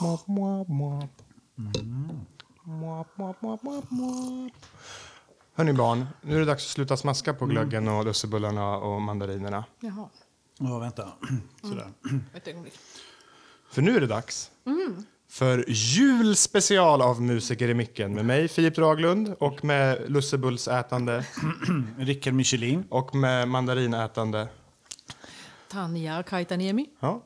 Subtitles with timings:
[0.00, 1.10] Mwap, mwap, mwap.
[2.64, 4.52] Mwap, mwap, mwap, mwap, mwap.
[5.54, 9.64] Hörni barn, nu är det dags att sluta smaska på glöggen och lussebullarna och mandarinerna.
[9.80, 10.08] Jaha,
[10.58, 11.08] Ja, vänta.
[11.62, 11.92] Sådär.
[12.34, 12.74] ett ögonblick.
[13.70, 14.50] För nu är det dags
[15.28, 21.24] för julspecial av Musiker i micken med mig, Filip Draglund, och med lussebullsätande
[21.98, 22.84] Rickard Michelin.
[22.90, 24.48] och med mandarinätande.
[25.68, 26.86] Tanja Kaitaniemi.
[27.00, 27.22] Ja,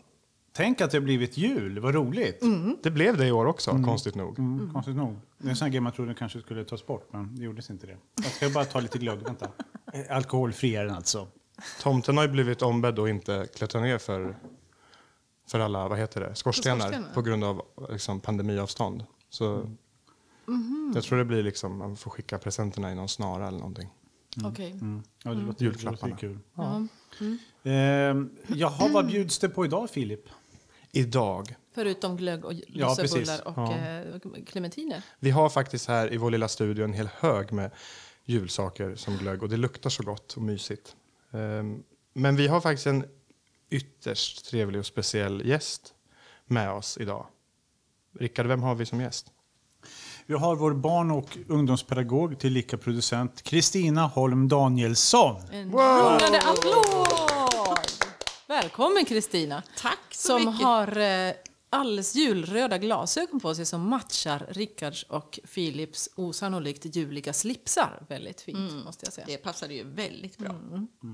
[0.56, 1.78] Tänk att det har blivit jul.
[1.78, 2.42] Vad roligt.
[2.82, 4.38] det blev det i år också, konstigt nog.
[4.38, 5.16] Mm, konstigt nog.
[5.38, 7.70] Det är en sån här grej man trodde kanske skulle tas bort, men det gjordes
[7.70, 7.96] inte det.
[8.22, 9.18] Jag ska bara ta lite glögg.
[9.18, 9.48] Vänta.
[9.92, 11.28] Eh, Alkoholfri är den alltså.
[11.82, 14.36] Tomten har ju blivit ombedd att inte klättra ner för,
[15.50, 17.14] för alla vad heter det, skorstenar, skorstenar.
[17.14, 19.04] på grund av liksom, pandemiavstånd.
[19.30, 19.70] Så
[20.94, 23.88] Jag tror det blir liksom, man får skicka presenterna i någon snara eller någonting.
[24.44, 24.70] Okej.
[24.70, 25.02] Mm.
[25.22, 26.16] Ja, det låter, Julklapparna.
[26.20, 26.38] Det låter
[27.18, 27.38] kul.
[27.62, 30.28] Ehm, jaha, vad bjuds det på idag, Filip?
[30.94, 31.54] Idag.
[31.74, 34.04] Förutom glögg och Ja, lussebullar och eh,
[34.46, 35.02] clementiner.
[35.18, 37.70] Vi har faktiskt här i vår lilla studio en hel hög med
[38.24, 40.96] julsaker som glögg och det luktar så gott och mysigt.
[41.32, 43.04] Ehm, Men vi har faktiskt en
[43.70, 45.94] ytterst trevlig och speciell gäst
[46.46, 47.26] med oss idag.
[48.20, 49.26] Rickard, vem har vi som gäst?
[50.26, 55.36] Vi har vår barn och ungdomspedagog, tillika producent, Kristina Holm Danielsson.
[55.52, 56.93] En rungande applåd!
[58.62, 59.62] Välkommen Kristina.
[59.76, 60.66] Tack så Som mycket.
[60.66, 61.32] har eh,
[61.70, 68.02] alldeles julröda glasögon på sig som matchar Rickards och Philips osannolikt juliga slipsar.
[68.08, 69.26] Väldigt fint måste jag säga.
[69.26, 70.54] Det passade ju väldigt bra.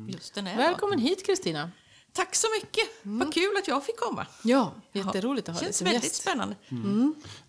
[0.09, 1.71] Just den här Välkommen hit Kristina.
[2.13, 2.85] Tack så mycket.
[3.03, 4.27] Vad kul att jag fick komma.
[4.45, 6.23] Ja, jätteroligt att ha dig Känns som väldigt gäst.
[6.23, 6.57] spännande.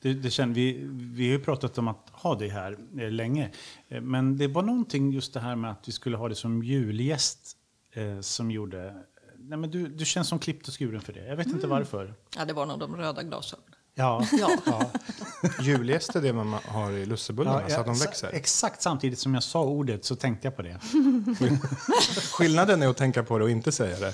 [0.02, 3.52] Det, det känner, vi, vi har ju pratat om att ha dig här eh, länge.
[3.90, 6.64] Eh, men det var någonting just det här med att vi skulle ha dig som
[6.64, 7.58] julgäst
[7.94, 8.96] eh, som gjorde...
[9.52, 11.26] Nej, men du, du känns som klippt och skuren för det.
[11.26, 12.14] Jag vet inte varför.
[12.38, 13.76] Ja, det var nog de röda glasögonen.
[13.94, 14.26] Ja,
[14.66, 14.92] Ja.
[15.62, 18.30] Julgäst är det man har i lussebullarna så att de växer.
[18.34, 20.80] Exakt samtidigt som jag sa ordet så tänkte jag på det.
[22.34, 24.14] Skillnaden är att tänka på det och inte säga det.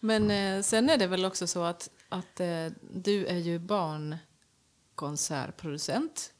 [0.00, 6.32] Men eh, sen är det väl också så att, att eh, du är ju barnkonsertproducent.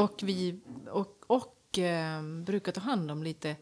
[0.00, 0.60] Och vi
[0.90, 3.56] och, och eh, brukar ta hand om lite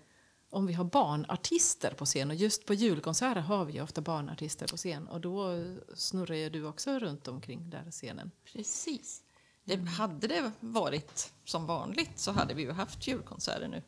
[0.56, 2.30] om vi har barnartister på scen.
[2.30, 5.08] Och just på julkonserter har vi ofta barnartister på scen.
[5.08, 8.30] Och då snurrar ju du också runt omkring där scenen.
[8.52, 9.22] Precis.
[9.64, 13.82] Det, hade det varit som vanligt så hade vi ju haft julkonserter nu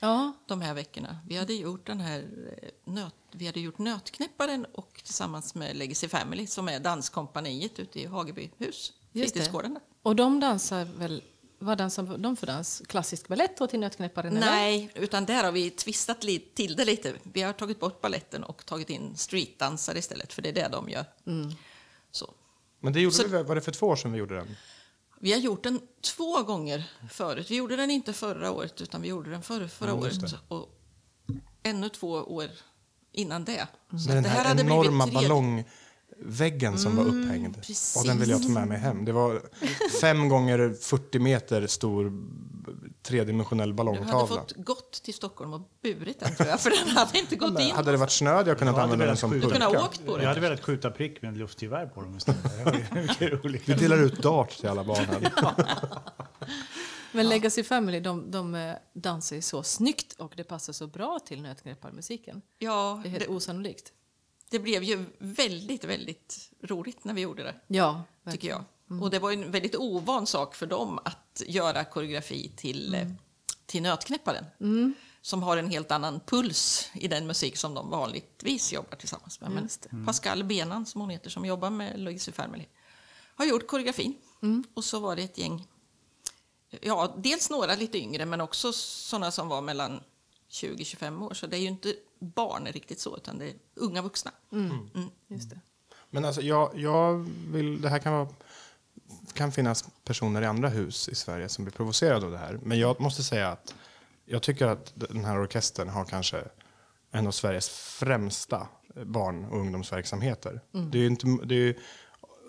[0.00, 1.18] Ja, de här veckorna.
[1.26, 2.20] Vi hade gjort den här
[2.62, 8.00] eh, nöt, vi hade gjort Nötknäpparen och tillsammans med Legacy Family som är danskompaniet ute
[8.00, 9.78] i Hagebyhus, fritidsgården.
[10.02, 11.22] Och de dansar väl,
[11.58, 12.82] vad dansar de för dans?
[12.88, 14.36] Klassisk balett och till Nötknäpparen?
[14.36, 14.46] eller?
[14.46, 17.14] Nej, utan där har vi twistat li- till det lite.
[17.22, 20.88] Vi har tagit bort balletten och tagit in streetdansare istället, för det är det de
[20.88, 21.04] gör.
[22.10, 22.34] Så.
[22.80, 24.56] Men det gjorde Så- vi, var det för två år sedan vi gjorde den?
[25.20, 27.50] Vi har gjort den två gånger förut.
[27.50, 30.34] Vi gjorde den inte förra året, utan vi gjorde den förra, förra Ja, året.
[30.48, 30.68] Och
[31.62, 32.48] ännu två år
[33.12, 33.68] innan det.
[33.90, 35.06] Så Med den det här, hade blivit enorma
[36.18, 37.56] ballongväggen som var upphängd.
[37.56, 37.96] precis.
[37.96, 39.04] Och den vill jag ta med mig hem.
[39.04, 39.42] Det var
[40.00, 42.12] fem gånger 40 meter stor
[43.02, 44.14] tredimensionell Du ballongtavla.
[44.16, 47.60] hade fått gått till Stockholm och burit den, tror jag, för den hade inte gått
[47.60, 47.70] in.
[47.70, 49.46] Hade det varit snö hade jag kunnat Jag använda den som skjuta.
[49.46, 49.86] Du kunde ha pulka.
[49.86, 50.26] åkt på Jag den.
[50.28, 53.64] hade velat skjuta prick med en luftgevär på dem istället.
[53.66, 55.26] Vi delar ut dart till alla barnen.
[57.12, 61.18] Men Legacy Family, de, de eh, dansar ju så snyggt och det passar så bra
[61.26, 62.42] till nötknäpparmusiken.
[62.58, 63.92] Ja, Det är helt det, osannolikt.
[64.50, 67.54] Det blev ju väldigt, väldigt roligt när vi gjorde det.
[67.66, 68.64] Ja, tycker verkligen.
[68.88, 69.02] jag.
[69.02, 73.08] Och det var en väldigt ovan sak för dem att göra koreografi till, eh,
[73.66, 74.44] till Nötknäpparen.
[75.22, 79.50] Som har en helt annan puls i den musik som de vanligtvis jobbar tillsammans med.
[79.50, 80.06] Men det.
[80.06, 82.64] Pascal Benan, som hon heter, som jobbar med Legacy Family,
[83.34, 84.14] har gjort koreografin.
[84.74, 85.66] Och så var det ett gäng,
[86.80, 90.00] ja, dels några lite yngre, men också sådana som var mellan
[90.50, 91.34] 20-25 år.
[91.34, 94.30] Så det är ju inte barn riktigt så, utan det är unga vuxna.
[95.28, 95.60] Just det.
[96.10, 97.14] Men alltså, jag, jag
[97.48, 98.28] vill, det här kan vara
[99.32, 102.60] kan finnas personer i andra hus i Sverige som blir provocerade av det här.
[102.62, 103.74] Men jag måste säga att
[104.24, 106.44] jag tycker att den här orkestern har kanske
[107.10, 108.68] en av Sveriges främsta
[109.04, 110.60] barn och ungdomsverksamheter.
[110.72, 111.74] Det är ju inte, det är ju,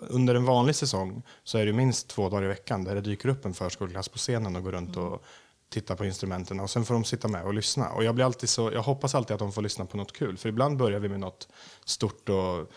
[0.00, 3.28] under en vanlig säsong så är det minst två dagar i veckan där det dyker
[3.28, 5.24] upp en förskoleklass på scenen och går runt och
[5.70, 7.88] tittar på instrumenten och sen får de sitta med och lyssna.
[7.90, 10.36] Och jag, blir alltid så, jag hoppas alltid att de får lyssna på något kul,
[10.36, 11.48] för ibland börjar vi med något
[11.84, 12.70] stort och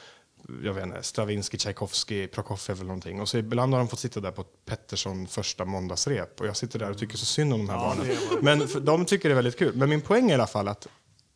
[0.63, 3.21] jag vet inte, Stravinsky, Tchaikovsky, Prokofjev eller någonting.
[3.21, 6.79] Och så ibland har de fått sitta där på Pettersson första måndagsrep och jag sitter
[6.79, 8.17] där och tycker så synd om de här barnen.
[8.41, 9.75] Men för, de tycker det är väldigt kul.
[9.75, 10.87] Men min poäng är i alla fall att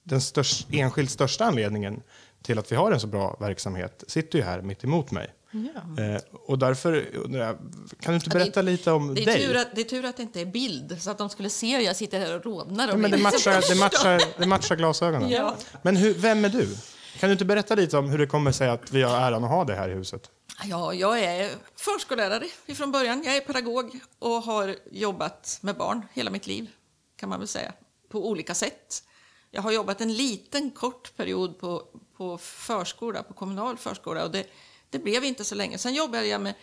[0.04, 2.04] den störst, enskilt största anledningen
[2.42, 5.34] till att vi har en så bra verksamhet sitter ju här mitt emot mig.
[5.52, 6.04] Ja.
[6.04, 7.58] Eh, och därför undrar jag,
[8.00, 9.48] kan du inte berätta det- lite om Det är, dig?
[9.48, 11.78] tur att, det är tur att det inte är bild, så att de skulle se
[11.78, 12.88] hur jag sitter här och rodnar.
[12.88, 15.30] Ja, Och men det matchar, det, matchar, det matchar glasögonen.
[15.30, 15.56] Ja.
[15.82, 16.78] Men hur, vem är du?
[17.20, 19.50] Kan du inte berätta lite om hur det kommer sig att vi har äran att
[19.50, 20.30] ha det här i huset?
[20.64, 22.46] Ja, jag är förskollärare
[22.76, 23.24] från början.
[23.26, 26.70] Jag är pedagog och har jobbat med barn hela mitt liv,
[27.20, 27.74] kan man väl säga,
[28.12, 29.04] på olika sätt.
[29.52, 31.84] Jag har jobbat en liten kort period på,
[32.18, 34.44] på förskola, på kommunal förskola och det,
[34.90, 35.78] det blev inte så länge.
[35.78, 36.54] Sen jobbade jag med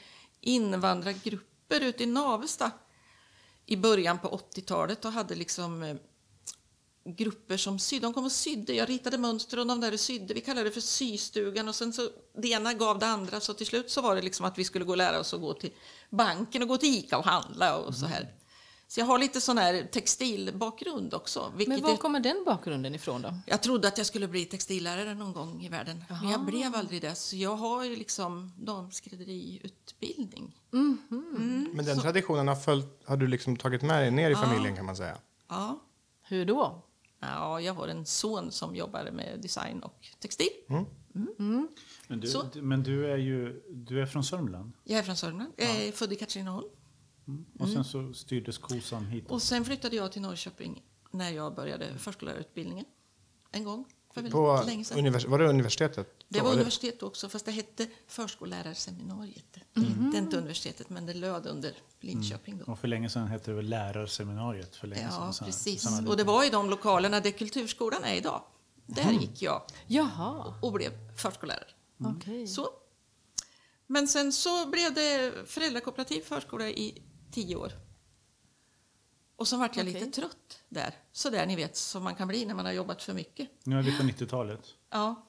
[0.41, 2.71] invandrargrupper ute i Navesta
[3.67, 5.97] i början på 80-talet och hade liksom eh,
[7.05, 8.06] grupper som sydde.
[8.06, 8.75] De kom och sydde.
[8.75, 10.35] Jag ritade mönster och de där sydde.
[10.35, 13.67] Vi kallade det för systugan och sen så det ena gav det andra så till
[13.67, 15.73] slut så var det liksom att vi skulle gå och lära oss att gå till
[16.11, 18.35] banken och gå till Ica och handla och så här.
[18.94, 21.52] Så jag har lite sån här textilbakgrund också.
[21.67, 23.35] Men var kommer den bakgrunden ifrån då?
[23.46, 26.05] jag trodde att jag skulle bli textillärare någon gång i världen.
[26.08, 27.14] Men jag blev aldrig det.
[27.14, 30.61] Så jag har ju liksom damskrädderiutbildning.
[31.73, 34.85] Men den traditionen har, följt, har du liksom tagit med dig ner i familjen kan
[34.87, 35.19] man säga.
[35.49, 35.81] Ja.
[36.23, 36.82] Hur då?
[37.20, 40.49] ja, jag har en son som jobbar med design och textil.
[42.08, 42.43] Men du, Så.
[42.52, 45.52] du- men du är ju du är från Sörmland Jag är från Sörmland.
[45.56, 46.69] Jag är född i Katrineholm.
[47.59, 49.31] Och sen så styrdes kosan hit.
[49.31, 52.85] Och sen flyttade jag till Norrköping när jag började förskollärarutbildningen.
[53.50, 53.85] En gång.
[54.15, 54.99] För väldigt På länge sedan.
[54.99, 56.09] univers- var det universitetet?
[56.29, 56.56] Det var eller?
[56.56, 59.56] universitet också, fast det hette förskollärarseminariet.
[59.75, 60.11] Mhm.
[60.11, 62.73] Det är inte universitetet, men det löd under Linköping då.
[62.73, 64.77] Och för länge sedan hette det väl lärarseminariet.
[64.77, 65.82] För länge Ja, sedan, precis.
[65.82, 68.43] samma Och det var i de lokalerna där Kulturskolan är idag.
[68.87, 71.69] Där gick jag Jaha, och blev förskollärare.
[72.17, 72.47] okej.
[72.47, 72.69] Så.
[73.87, 77.03] Men sen så blev det föräldrakooperativ förskola i
[77.35, 77.73] tio år.
[79.37, 80.01] Och så vart jag Okej.
[80.01, 80.95] lite trött där.
[81.13, 83.49] Så där ni vet, som man kan bli när man har jobbat för mycket.
[83.65, 84.61] Nu är vi på 90-talet.
[84.91, 85.27] Ja.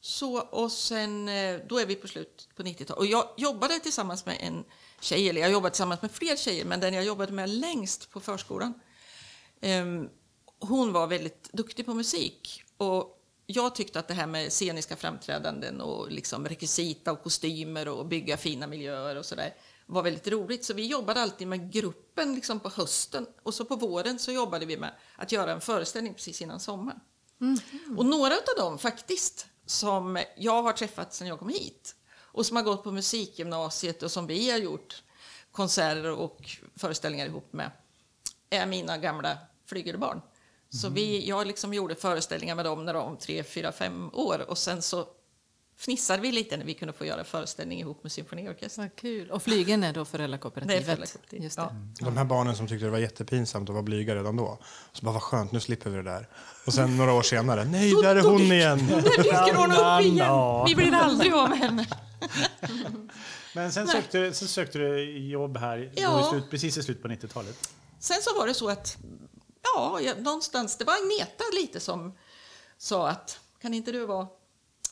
[0.00, 2.90] Så, och sen, eh, då är vi på slut på 90-talet.
[2.90, 4.64] Och jag jobbade tillsammans med en
[5.00, 8.20] tjej, eller jag jobbade tillsammans med fler tjejer, men den jag jobbade med längst på
[8.20, 8.74] förskolan,
[9.60, 10.08] ehm,
[10.58, 12.62] hon var väldigt duktig på musik.
[12.76, 18.06] Och jag tyckte att det här med sceniska framträdanden och liksom rekvisita och kostymer och
[18.06, 19.54] bygga fina miljöer och sådär
[19.90, 20.64] var väldigt roligt.
[20.64, 24.66] Så vi jobbade alltid med gruppen liksom på hösten och så på våren så jobbade
[24.66, 27.00] vi med att göra en föreställning precis innan sommaren.
[27.96, 31.94] Och några av dem faktiskt som jag har träffat sedan jag kom hit
[32.32, 35.02] och som har gått på musikgymnasiet och som vi har gjort
[35.52, 37.70] konserter och föreställningar ihop med
[38.50, 40.20] är mina gamla flygelbarn.
[40.68, 44.50] Så vi, jag liksom gjorde föreställningar med dem när de var tre, fyra, fem år
[44.50, 45.06] och sen så
[45.80, 48.84] fnissade vi lite när vi kunde få göra föreställning ihop med symfoniorkestern.
[48.84, 49.30] Vad kul.
[49.30, 50.84] Och flygen är då Det är föräldrakooperativet?
[50.84, 51.42] föräldrakooperativ.
[51.42, 51.62] Just det.
[51.98, 52.04] Ja.
[52.06, 54.58] De här barnen som tyckte det var jättepinsamt att vara blyga redan då.
[54.92, 56.28] Så bara, vad skönt, nu slipper vi det där.
[56.66, 58.86] Och sen några år senare, nej, där är hon igen.
[58.88, 60.64] Där dyker hon upp igen!
[60.66, 61.86] Vi blir aldrig av med henne.
[63.54, 66.20] Men sen sökte, sen sökte du jobb här Ja.
[66.26, 67.70] i slut, precis i slutet på 90-talet.
[67.98, 68.96] Sen så var det så att,
[69.62, 72.18] ja, jag, någonstans, det var Agneta lite som
[72.78, 74.26] sa att kan inte du vara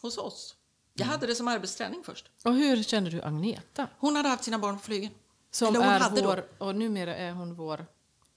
[0.03, 0.55] hos oss?
[0.99, 2.31] Jag hade det som arbetsträning först.
[2.45, 3.89] Och hur känner du Agneta?
[3.99, 5.11] Hon hade haft sina barn på flygen.
[5.51, 6.27] Som Eller hon är hade då.
[6.29, 7.87] vår, och numera är hon vår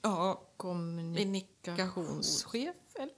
[0.01, 2.75] Ja, kommunikationschef?
[2.95, 3.13] Eller?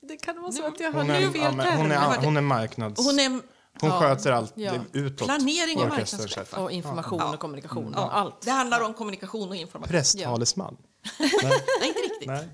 [0.00, 2.40] Det kan vara så att jag Hon har är, fel ja, hon är, hon är
[2.40, 3.04] marknads...
[3.06, 3.40] hon är
[3.80, 4.00] Hon Ja.
[4.00, 4.72] sköter allt Ja.
[4.92, 5.26] utåt.
[5.26, 6.54] Planering och marknadschef.
[6.54, 7.34] Och information Ja.
[7.34, 8.40] och kommunikation ja, och allt.
[8.40, 9.90] Det handlar om kommunikation och information.
[9.90, 10.76] Presstalesman.
[11.18, 11.30] Nej,
[11.82, 12.26] inte riktigt.
[12.26, 12.48] Nej.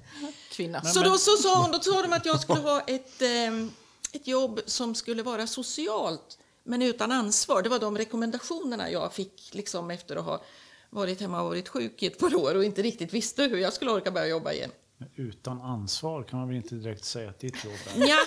[0.51, 0.83] Kvinna.
[0.83, 3.71] Så då så sa hon, då sa de att jag skulle ha ett, ehm,
[4.17, 7.63] ett jobb som skulle vara socialt men utan ansvar.
[7.63, 10.43] Det var de rekommendationerna jag fick liksom efter att ha
[10.91, 13.73] varit hemma och varit sjuk i ett par år och inte riktigt visste hur jag
[13.73, 14.71] skulle orka börja jobba igen.
[14.99, 18.07] Men Utan ansvar kan man väl inte direkt säga att ditt jobb är.
[18.09, 18.19] Ja,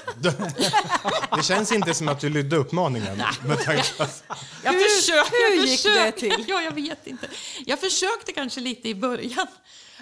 [1.37, 3.17] Det känns inte som att du lydde uppmaningen.
[3.45, 4.23] Med tanke på att,
[4.63, 6.45] jag Hur- försökte, hur jag gick det försökte, till?
[6.47, 7.29] Ja, jag vet inte.
[7.65, 9.47] Jag försökte kanske lite i början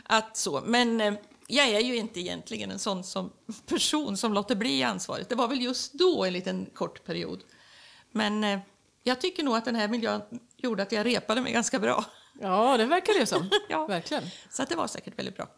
[0.04, 1.14] att så, men eh,
[1.48, 3.34] jag är ju inte egentligen en sån som
[3.66, 5.30] person som låter bli ansvaret.
[5.30, 7.44] Det var väl just då en liten kort period.
[8.12, 8.60] Men eh,
[9.04, 10.22] jag tycker nog att den här miljön
[10.58, 12.06] gjorde att jag repade mig ganska bra.
[12.40, 13.50] Ja, det verkar det som.
[13.70, 13.86] Ja.
[13.86, 14.24] Verkligen.
[14.50, 15.50] Så att det var säkert väldigt bra.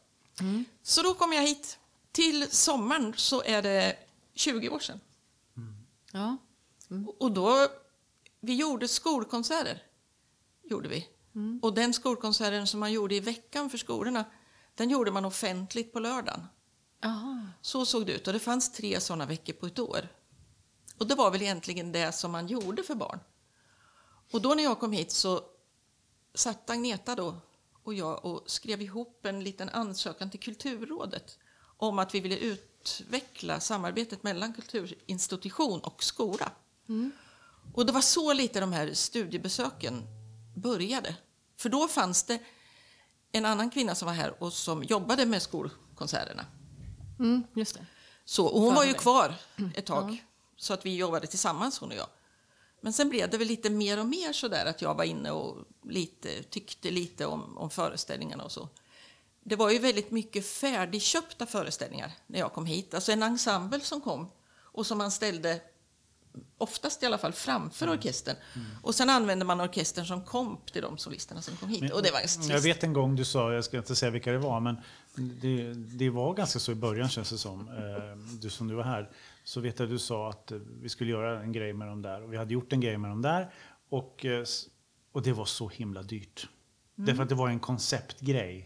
[0.83, 1.79] Så då kom jag hit.
[2.11, 3.95] Till sommaren så är det
[4.35, 4.99] 20 år sedan.
[6.11, 6.37] Ja.
[7.19, 7.67] Och då,
[8.39, 9.83] vi gjorde skolkonserter.
[10.63, 11.07] Gjorde vi.
[11.61, 14.25] Och den skolkonserten som man gjorde i veckan för skolorna,
[14.79, 16.47] den gjorde man offentligt på lördagen.
[17.03, 17.47] Aha.
[17.61, 18.27] Så såg det ut.
[18.27, 20.07] Och det fanns tre sådana veckor på ett år.
[20.97, 23.19] Och det var väl egentligen det som man gjorde för barn.
[24.31, 25.41] Och då när jag kom hit så
[26.33, 27.35] satt Agneta då
[27.83, 31.37] och jag och skrev ihop en liten ansökan till Kulturrådet
[31.77, 36.51] om att vi ville utveckla samarbetet mellan kulturinstitution och skola.
[37.73, 40.03] Och det var så lite de här studiebesöken
[40.55, 41.15] började.
[41.57, 42.39] För då fanns det
[43.31, 46.45] en annan kvinna som var här och som jobbade med skolkonserterna.
[47.19, 47.85] Mm, just det.
[48.25, 49.35] Så, och hon var ju kvar
[49.75, 50.23] ett tag,
[50.57, 52.07] så att vi jobbade tillsammans hon och jag.
[52.81, 55.31] Men sen blev det väl lite mer och mer så där att jag var inne
[55.31, 58.69] och lite, tyckte lite om, om föreställningarna och så.
[59.43, 62.93] Det var ju väldigt mycket färdigköpta föreställningar när jag kom hit.
[62.93, 65.61] Alltså en ensemble som kom och som man ställde
[66.57, 68.35] oftast i alla fall framför orkestern.
[68.81, 71.93] Och sen använde man orkestern som komp till de solisterna som kom hit.
[71.93, 72.49] och det var trist.
[72.49, 74.75] Jag vet en gång du sa, jag ska inte säga vilka det var, men
[75.41, 77.59] det, det var ganska så i början känns det som.
[77.69, 79.09] Eh, Du som du var här.
[79.43, 82.23] Så vet jag du sa att eh, vi skulle göra en grej med dem där.
[82.23, 83.53] Och vi hade gjort en grej med dem där.
[83.89, 84.43] Och, eh,
[85.11, 86.47] och det var så himla dyrt.
[86.95, 88.65] Därför att det var en konceptgrej.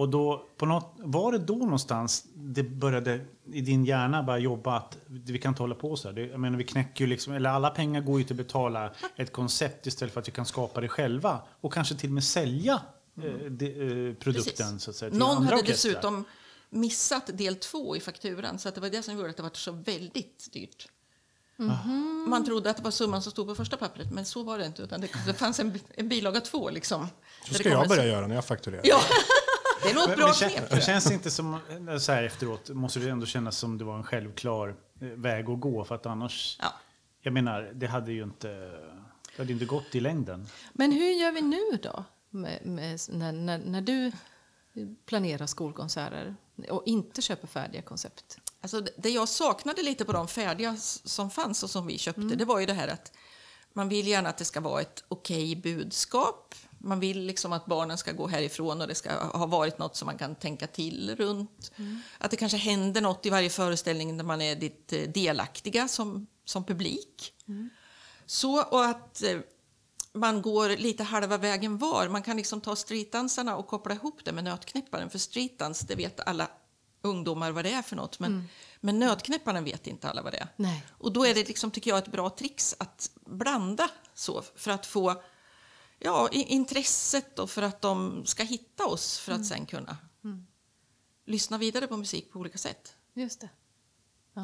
[0.00, 3.20] Och då, på något, var det då någonstans det började
[3.52, 6.14] i din hjärna bara jobba att vi kan inte hålla på så här.
[6.14, 8.92] Det, jag menar, vi knäcker ju liksom, eller alla pengar går ju till att betala
[9.16, 11.42] ett koncept istället för att vi kan skapa det själva.
[11.60, 12.80] Och kanske till och med sälja
[13.22, 14.82] eh, de, eh, produkten Precis.
[14.82, 15.90] så att säga, till Någon andra hade orkestrar.
[15.92, 16.24] dessutom
[16.70, 19.50] missat del två i fakturan så att det var det som gjorde att det var
[19.54, 20.88] så väldigt dyrt.
[22.28, 24.66] Man trodde att det var summan som stod på första pappret men så var det
[24.66, 24.82] inte.
[24.82, 26.70] Utan det, det fanns en, en bilaga två.
[26.70, 27.06] Liksom,
[27.48, 28.80] Så ska jag börja en- göra när jag fakturerar.
[28.84, 29.00] Ja,
[29.82, 30.64] det är nog ett Men, bra knep.
[30.70, 30.82] jag.
[30.82, 31.54] känns det inte som,
[31.88, 34.68] eh, så här efteråt, måste det ändå kännas som det var en självklar
[35.00, 36.72] eh, väg att gå för att annars, Ja.
[37.20, 38.48] jag menar, det hade ju inte,
[39.36, 40.46] det hade inte gått i längden.
[40.72, 42.04] Men hur gör vi nu då?
[42.30, 44.12] Med, med, när, när, när du
[45.06, 46.34] planerar skolkonserter
[46.70, 48.38] och inte köper färdiga koncept?
[48.60, 52.20] Alltså, det- det jag saknade lite på de färdiga som fanns och som vi köpte,
[52.22, 53.12] det var ju det här att
[53.72, 56.54] man vill gärna att det ska vara ett okej budskap.
[56.82, 60.06] Man vill liksom att barnen ska gå härifrån och det ska ha varit något som
[60.06, 61.72] man kan tänka till runt.
[62.18, 66.64] Att det kanske händer något i varje föreställning där man är lite delaktiga som, som
[66.64, 67.34] publik.
[68.26, 69.38] Så, och att eh,
[70.12, 72.08] man går lite halva vägen var.
[72.08, 75.10] Man kan liksom ta streetdansarna och koppla ihop det med nötknäpparen.
[75.10, 76.48] För streetdans, det vet alla
[77.02, 78.18] ungdomar vad det är för något.
[78.18, 78.48] Men,
[78.80, 80.48] men nötknäpparen vet inte alla vad det är.
[80.56, 80.86] Nej.
[80.90, 84.86] Och då är det liksom, tycker jag, ett bra trix att blanda så för att
[84.86, 85.22] få
[86.00, 89.96] ja, intresset och för att de ska hitta oss för att sen kunna
[91.26, 92.96] lyssna vidare på musik på olika sätt.
[93.14, 93.48] Just det.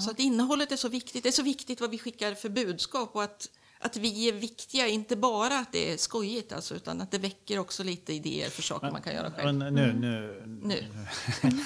[0.01, 1.23] Så att innehållet är så viktigt.
[1.23, 4.87] Det är så viktigt vad vi skickar för budskap och att, att vi är viktiga,
[4.89, 8.63] inte bara att det är skojigt alltså, utan att det väcker också lite idéer för
[8.63, 9.55] saker man kan göra själv.
[9.55, 10.85] Men nu, nu, Nu.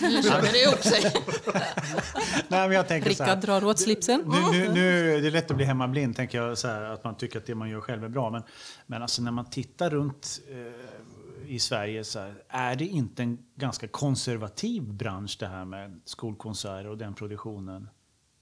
[0.00, 1.12] Nu kör det ihop sig.
[2.48, 3.30] Nej, men jag tänker så här.
[3.30, 4.22] Rickard drar åt slipsen.
[4.26, 7.16] Nu, nu, nu är det lätt att bli hemmablind, tänker jag, så här, att man
[7.16, 8.30] tycker att det man gör själv är bra.
[8.30, 8.42] Men,
[8.86, 13.38] men alltså när man tittar runt eh, i Sverige, så här, är det inte en
[13.56, 17.88] ganska konservativ bransch det här med skolkonserter och den produktionen?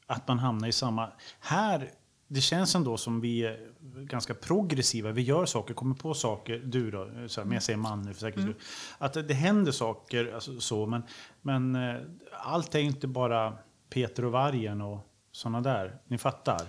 [0.07, 1.13] Att man hamnar i samma...
[1.41, 1.91] Här,
[2.29, 3.71] det känns ändå som vi är
[4.05, 5.11] ganska progressiva.
[5.13, 6.59] Vi gör saker, kommer på saker.
[6.65, 8.63] Du då, så här, men jag säger man nu för säkerhets skull.
[8.99, 11.03] Att det, händer saker, alltså, så, men,
[11.43, 11.97] men eh,
[12.33, 13.59] allt är inte bara
[13.91, 14.99] Peter och vargen och
[15.33, 15.99] såna där.
[16.07, 16.61] Ni fattar?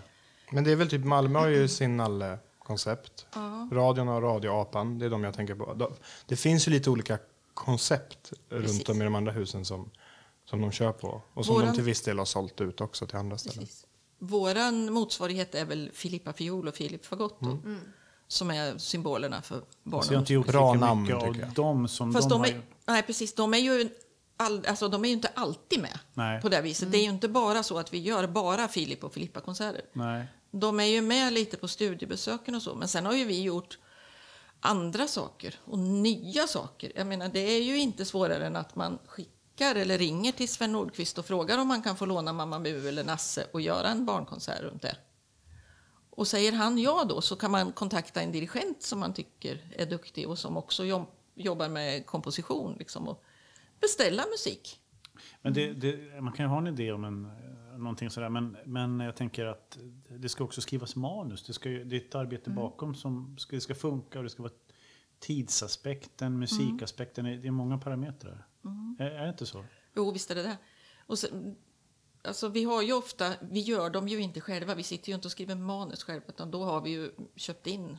[0.51, 3.27] Men det är väl typ Malmö har ju sin Nalle-koncept.
[3.71, 5.73] Radion har Radioapan, det är de jag tänker på.
[5.73, 5.93] De-
[6.25, 7.17] Det finns ju lite olika
[7.53, 9.89] koncept runt om i de andra husen som,
[10.45, 11.21] som de kör på.
[11.33, 13.59] Och som de Våran- till viss del har sålt ut också till andra ställen.
[13.59, 13.85] Precis.
[14.19, 17.57] Våran motsvarighet är väl Filippa Fiol och Filip Fagotto.
[18.27, 21.53] Som är symbolerna för barn Så jag har och inte gjort Bra namn, tycker jag.
[21.53, 22.65] dem som Fast de, de är, gjort.
[22.87, 23.89] nej, precis, de är ju
[24.37, 26.41] all, alltså, de är ju inte alltid med Nej.
[26.41, 26.91] på det viset.
[26.91, 29.81] Det är ju inte bara så att vi gör bara Filip och Filippa-konserter.
[30.51, 33.77] De är ju med lite på studiebesöken och så, men sen har ju vi gjort
[34.59, 36.91] andra saker och nya saker.
[36.95, 39.31] Jag menar, det är ju inte svårare än att man skickar
[39.65, 43.03] eller ringer till Sven Nordqvist och frågar om man kan få låna Mamma Mu eller
[43.03, 44.95] Nasse och göra en barnkonsert runt det.
[46.09, 49.85] Och säger han ja då så kan man kontakta en dirigent som man tycker är
[49.85, 53.23] duktig och som också jobb, jobbar med komposition liksom, och
[53.81, 54.79] beställa musik.
[55.41, 57.31] Men det, det, man kan ju ha en idé om en,
[57.77, 59.77] någonting sådär, men, men jag tänker att
[60.09, 61.43] det ska också skrivas manus.
[61.43, 64.43] Det, ska det är ett arbete bakom som ska, det ska funka och det ska
[64.43, 64.53] vara
[65.19, 67.25] tidsaspekten, musikaspekten.
[67.25, 68.45] Det är många parametrar.
[68.99, 69.65] Är, är det inte så?
[69.95, 70.57] Jo, visst är det det.
[71.07, 71.55] Och sen,
[72.23, 75.27] alltså, vi har ju ofta, vi gör dem ju inte själva, vi sitter ju inte
[75.27, 77.97] och skriver manus själva, utan då har vi ju köpt in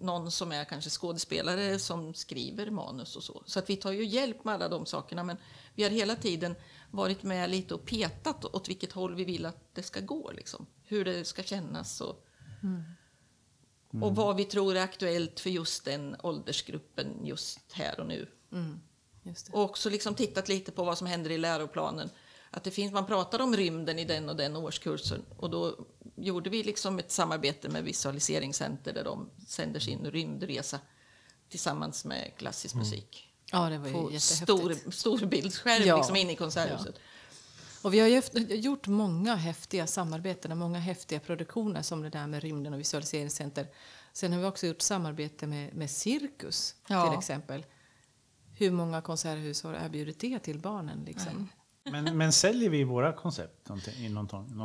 [0.00, 3.42] någon som är kanske skådespelare som skriver manus och så.
[3.46, 5.36] Så att vi tar ju hjälp med alla de sakerna, men
[5.74, 6.54] vi har hela tiden
[6.90, 10.66] varit med lite och petat åt vilket håll vi vill att det ska gå, liksom.
[10.84, 12.26] hur det ska kännas och,
[14.02, 18.28] och vad vi tror är aktuellt för just den åldersgruppen just här och nu.
[18.50, 18.80] Det.
[19.52, 22.10] Och också liksom tittat lite på vad som händer i läroplanen.
[22.50, 25.76] Att det finns, man pratar om rymden i den och den årskursen och då
[26.16, 30.78] gjorde vi liksom ett samarbete med Visualiseringscenter där de sänder sin rymdresa
[31.48, 33.32] tillsammans med klassisk musik.
[33.52, 35.96] Ja, det var ju På stor, stor bildskärm Ja.
[35.96, 36.94] liksom inne i konserthuset.
[37.82, 38.22] Och vi har ju
[38.56, 43.66] gjort många häftiga samarbeten och många häftiga produktioner som det där med rymden och visualiseringscenter.
[44.12, 47.10] Sen har vi också gjort samarbete med, med cirkus Ja.
[47.10, 47.64] till exempel.
[48.60, 51.04] Hur många konserthus har erbjudit det till barnen?
[51.06, 51.48] Liksom?
[51.90, 54.16] Men, men säljer vi våra koncept någonting?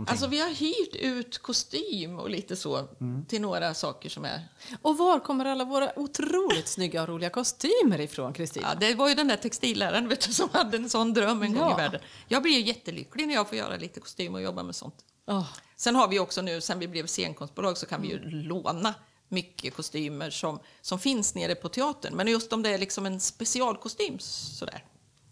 [0.07, 3.25] Alltså vi har hyrt ut kostym och lite så Mm.
[3.25, 4.41] till några saker som är...
[4.81, 8.67] Och var kommer alla våra otroligt snygga och roliga kostymer ifrån, Kristina?
[8.73, 11.53] Ja, det var ju den där textilläraren vet du, som hade en sån dröm en
[11.53, 11.73] gång Ja.
[11.73, 12.01] i världen.
[12.27, 14.95] Jag blir ju jättelycklig när jag får göra lite kostym och jobba med sånt.
[15.27, 18.29] Åh, Sen har vi också nu, sen vi blev scenkonstbolag, så kan vi ju Mm.
[18.29, 18.93] låna
[19.29, 22.15] mycket kostymer som, som finns nere på teatern.
[22.15, 24.83] Men just om det är liksom en specialkostym sådär,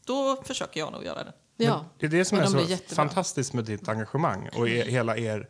[0.06, 1.34] då försöker jag nog göra det.
[1.58, 1.86] ja.
[2.00, 5.18] Det är det som Och är de så fantastiskt med ditt engagemang och er, hela
[5.18, 5.50] er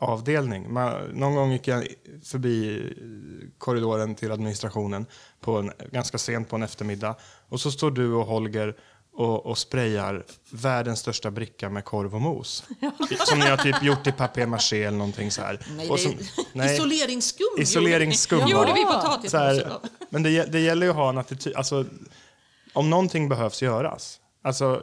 [0.00, 0.72] avdelning.
[0.72, 1.86] Man, någon gång gick jag
[2.24, 2.82] förbi
[3.58, 5.06] korridoren till administrationen
[5.40, 7.16] på en, ganska sent på en eftermiddag
[7.48, 8.76] och så står du och Holger
[9.14, 12.64] och, och sprayar världens största bricka med korv och mos.
[13.26, 15.60] Som ni har typ gjort i papier-maché eller någonting så här.
[15.76, 16.14] Nej, och som-
[16.52, 16.74] nej.
[16.74, 17.46] isoleringsskum.
[17.58, 19.32] Isoleringsskum, gjorde, gjorde vi Så potatismos.
[19.32, 19.78] här,
[20.10, 21.56] men det, det gäller ju att ha en attityd.
[21.56, 21.84] Alltså,
[22.72, 24.20] om någonting behövs göras.
[24.42, 24.82] Alltså,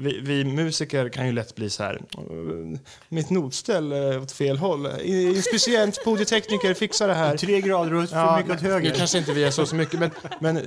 [0.00, 2.02] vi, vi musiker kan ju lätt bli så här.
[2.16, 2.78] "Åh,
[3.08, 4.86] Mitt notställ är åt fel håll.
[5.02, 7.36] Inspicient, podietekniker, fixa det här.
[7.36, 8.94] Tre grader och för Ja, mycket åt höger.
[8.94, 10.62] kanske inte vi är så, så mycket, men, men eh,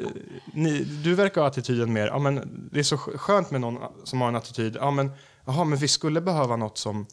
[0.53, 2.41] ni, du verkar ha attityden mer, ja, men
[2.71, 5.11] det är så skö- skönt med någon som har en attityd, ja men,
[5.45, 7.05] jaha, men vi skulle behöva något som,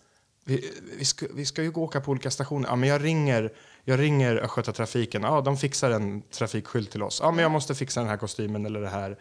[0.44, 3.50] vi, vi, ska, vi ska ju åka på olika stationer, ja men jag ringer,
[3.84, 8.00] jag ringer Östgötatrafiken, ja de fixar en trafikskylt till oss, ja men jag måste fixa
[8.00, 9.16] den här kostymen eller det här eh,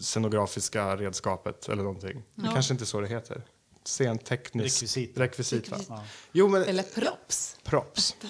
[0.00, 2.22] scenografiska redskapet eller någonting.
[2.34, 3.42] Det kanske inte är så det heter.
[3.84, 5.18] Scenteknisk Rekvisit.
[5.18, 5.72] rekvisit?
[5.72, 5.92] Rekvisit.
[6.32, 7.56] Jo men, Eller props.
[7.64, 8.16] props.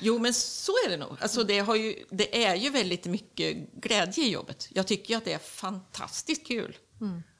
[0.00, 1.16] Jo, men så är det nog.
[1.20, 4.68] Alltså, det, har ju, det är ju väldigt mycket glädje i jobbet.
[4.70, 6.76] Jag tycker ju att det är fantastiskt kul.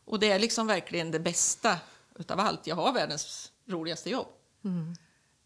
[0.05, 1.79] Och det är liksom verkligen det bästa
[2.19, 2.67] utav allt.
[2.67, 4.27] Jag har världens roligaste jobb.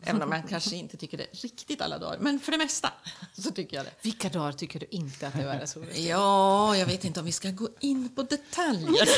[0.03, 2.19] Även om man kanske inte tycker det riktigt alla dagar.
[2.21, 2.93] Men för det mesta
[3.33, 3.93] så tycker jag det.
[4.03, 5.99] Vilka dagar tycker du inte att det är så roligt?
[5.99, 9.09] Ja, jag vet inte om vi ska gå in på detaljer.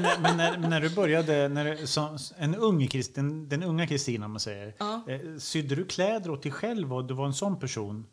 [0.00, 4.26] Men, men när, när du började, när du, som, en ung, den, den unga Kristina,
[4.26, 4.74] om man säger.
[4.78, 5.02] Ja.
[5.08, 8.06] Eh, sydde du kläder åt dig själv och du var en sån person?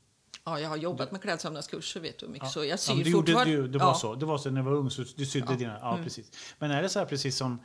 [0.45, 2.49] Ja, jag har jobbat med klädsömnadskurser, vet du mycket.
[2.51, 3.55] Så jag Ja, syr men du, gjorde, fortfarande.
[3.55, 3.93] du, det var ja.
[3.95, 4.15] så.
[4.15, 5.77] Det var så när du var ung, så du sydde dina...
[5.81, 6.03] Ja, Mm.
[6.03, 6.31] precis.
[6.59, 7.59] Men är det så här precis som...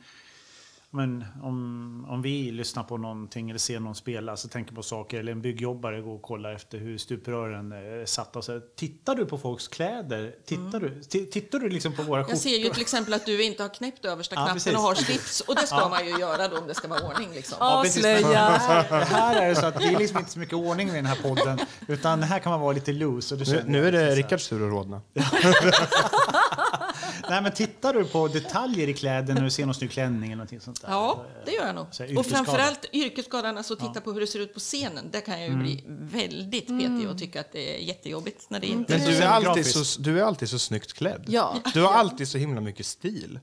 [0.95, 5.19] Men om, om vi lyssnar på någonting eller ser någon spela, så tänker på saker,
[5.19, 8.41] eller en byggjobbare går och kollar efter hur stuprören är satta.
[8.41, 10.35] Så tittar du på folks kläder?
[10.45, 12.31] Tittar du, ti- tittar du liksom på våra skjortor?
[12.47, 12.51] Mm.
[12.53, 14.73] Jag ser ju till exempel att du inte har knäppt översta Ja, knappen precis.
[14.75, 15.41] och har slips.
[15.41, 17.29] Och det ska man ju göra då om det ska vara ordning.
[17.33, 17.57] Liksom.
[17.59, 18.39] Ja, Avslöja!
[18.39, 21.05] Här, här är det så att det är liksom inte så mycket ordning med den
[21.05, 21.59] här podden.
[21.87, 23.35] Utan här kan man vara lite loose.
[23.35, 24.15] Och det Nu, nu är det liksom.
[24.23, 25.01] Rickards tur att rodna.
[27.29, 30.35] Nej, men tittar du på detaljer i kläder när du ser någon snygg klänning eller
[30.35, 30.89] någonting sånt där?
[30.89, 31.87] Ja, det gör jag nog.
[31.99, 35.11] Här, Och framförallt yrkesskadan, alltså titta på hur det ser ut på scenen.
[35.11, 38.67] Där kan jag ju bli väldigt petig och tycka att det är jättejobbigt när det
[38.67, 41.23] inte Men du är alltid så, du är alltid så snyggt klädd.
[41.27, 41.61] Ja.
[41.73, 43.39] Du har alltid så himla mycket stil.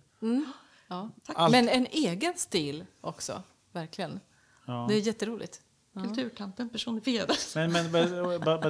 [0.88, 1.10] Ja.
[1.26, 1.52] Allt.
[1.52, 3.42] Men en egen stil också,
[3.72, 4.20] verkligen.
[4.66, 4.86] Ja.
[4.88, 5.60] Det är jätteroligt.
[5.94, 7.36] Kulturkampen personifierad.
[7.54, 7.92] Men, men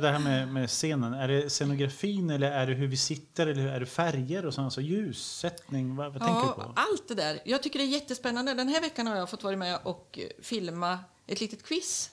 [0.02, 3.66] det här med, med scenen, är det scenografin eller är det hur vi sitter eller
[3.66, 5.96] är det färger och sånt, alltså ljussättning?
[5.96, 6.72] Vad, vad tänker du Ja, på?
[6.76, 7.40] allt det där.
[7.44, 8.54] Jag tycker det är jättespännande.
[8.54, 12.11] Den här veckan har jag fått vara med och filma ett litet quiz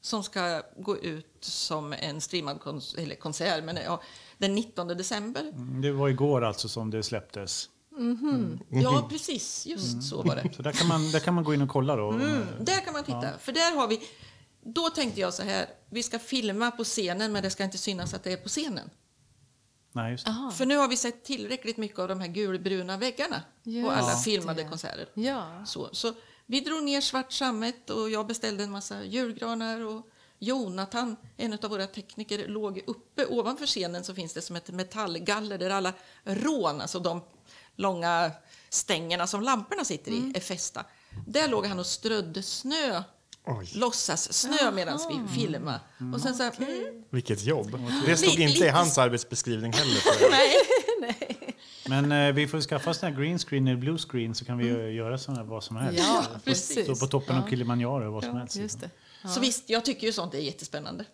[0.00, 4.02] som ska gå ut som en streamad kons- eller konsert men, ja,
[4.38, 5.40] den 19 december.
[5.40, 7.68] Mm, Det var igår alltså som det släpptes.
[8.68, 9.66] Ja, precis.
[9.66, 10.50] Just så var det.
[10.56, 12.10] Så där kan man, där kan man gå in och kolla då.
[12.10, 13.28] Mm, där kan man titta.
[13.40, 14.00] För där har vi...
[14.64, 18.14] Då tänkte jag så här, vi ska filma på scenen men det ska inte synas
[18.14, 18.90] att det är på scenen.
[19.92, 20.50] Nej, just det.
[20.56, 24.12] För nu har vi sett tillräckligt mycket av de här gulbruna väggarna Just på alla
[24.14, 24.22] det.
[24.22, 25.08] filmade konserter.
[25.14, 25.64] Ja.
[25.66, 26.14] Så, så
[26.46, 30.06] vi drog ner svart sammet och jag beställde en massa julgranar och
[30.38, 35.58] Jonathan, en av våra tekniker, låg uppe ovanför scenen så finns det som ett metallgaller
[35.58, 35.92] där alla
[36.24, 37.20] rån, alltså de
[37.76, 38.30] långa
[38.68, 40.84] stängerna som lamporna sitter i, är fästa.
[41.26, 43.02] Där låg han och strödde snö,
[43.46, 43.70] Oj.
[43.74, 45.80] låtsas snö medan vi filmade.
[46.14, 47.78] Och sen så här, mm, Vilket jobb.
[48.06, 50.00] Det stod Li- inte i lite- hans arbetsbeskrivning heller.
[50.00, 50.30] tror jag.
[51.00, 51.54] nej,
[51.88, 54.90] Men eh, vi får skaffa här green screen eller blue screen så kan vi ju
[54.90, 55.98] göra såna, vad som helst.
[56.08, 56.84] Ja, Stå- precis.
[56.84, 58.56] Stå på toppen av Kilimanjaro, vad som helst.
[58.56, 58.90] Just det.
[59.28, 61.04] Så visst, jag tycker ju sånt är jättespännande.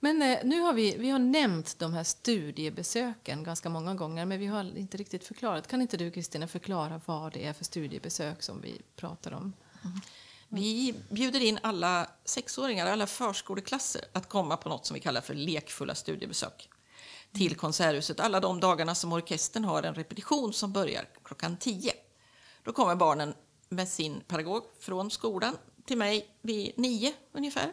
[0.00, 4.40] Men eh, nu har vi, vi har nämnt de här studiebesöken ganska många gånger, men
[4.40, 5.66] vi har inte riktigt förklarat.
[5.68, 9.52] Kan inte du, Kristina, förklara vad det är för studiebesök som vi pratar om?
[10.54, 15.34] Vi bjuder in alla sexåringar, alla förskoleklasser att komma på något som vi kallar för
[15.34, 16.68] lekfulla studiebesök
[17.32, 21.92] till Konserthuset alla de dagarna som orkestern har en repetition som börjar klockan 10.
[22.64, 23.34] Då kommer barnen
[23.68, 27.72] med sin pedagog från skolan till mig vid nio ungefär.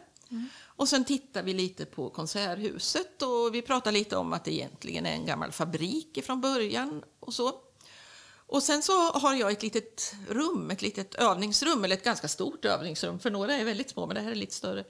[0.62, 5.06] Och sen tittar vi lite på Konserthuset och vi pratar lite om att det egentligen
[5.06, 7.52] är en gammal fabrik från början och så.
[8.50, 12.64] Och sen så har jag ett litet rum, ett litet övningsrum, eller ett ganska stort
[12.64, 14.84] övningsrum, för några är väldigt små, men det här är lite större.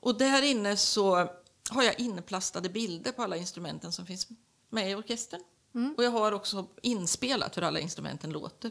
[0.00, 1.28] Och där inne så
[1.70, 4.28] har jag inplastade bilder på alla instrumenten som finns
[4.70, 5.40] med i orkestern.
[5.96, 8.70] Och jag har också inspelat hur alla instrumenten låter.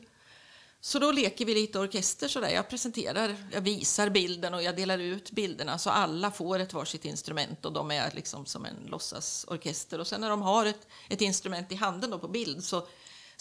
[0.81, 2.49] Så då leker vi lite orkester sådär.
[2.49, 7.05] Jag presenterar, jag visar bilden och jag delar ut bilderna så alla får ett varsitt
[7.05, 9.99] instrument och de är liksom som en låtsasorkester.
[9.99, 12.87] Och sen när de har ett, ett instrument i handen då på bild så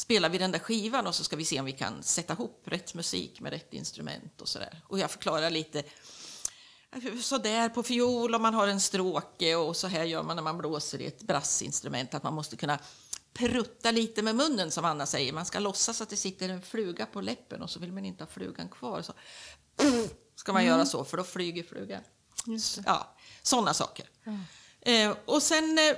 [0.01, 2.63] spelar vi den där skivan och så ska vi se om vi kan sätta ihop
[2.65, 4.83] rätt musik med rätt instrument och sådär.
[4.87, 5.83] Och jag förklarar lite
[7.23, 10.43] så där på fiol om man har en stråke och så här gör man när
[10.43, 12.79] man blåser i ett brassinstrument att man måste kunna
[13.33, 15.33] prutta lite med munnen som Anna säger.
[15.33, 18.25] Man ska låtsas att det sitter en fluga på läppen och så vill man inte
[18.25, 19.03] ha flugan kvar.
[19.03, 19.13] Så
[20.35, 22.03] ska man göra så för då flyger flugan.
[22.87, 24.09] Ja, sådana saker.
[24.81, 25.97] Eh, och sen eh,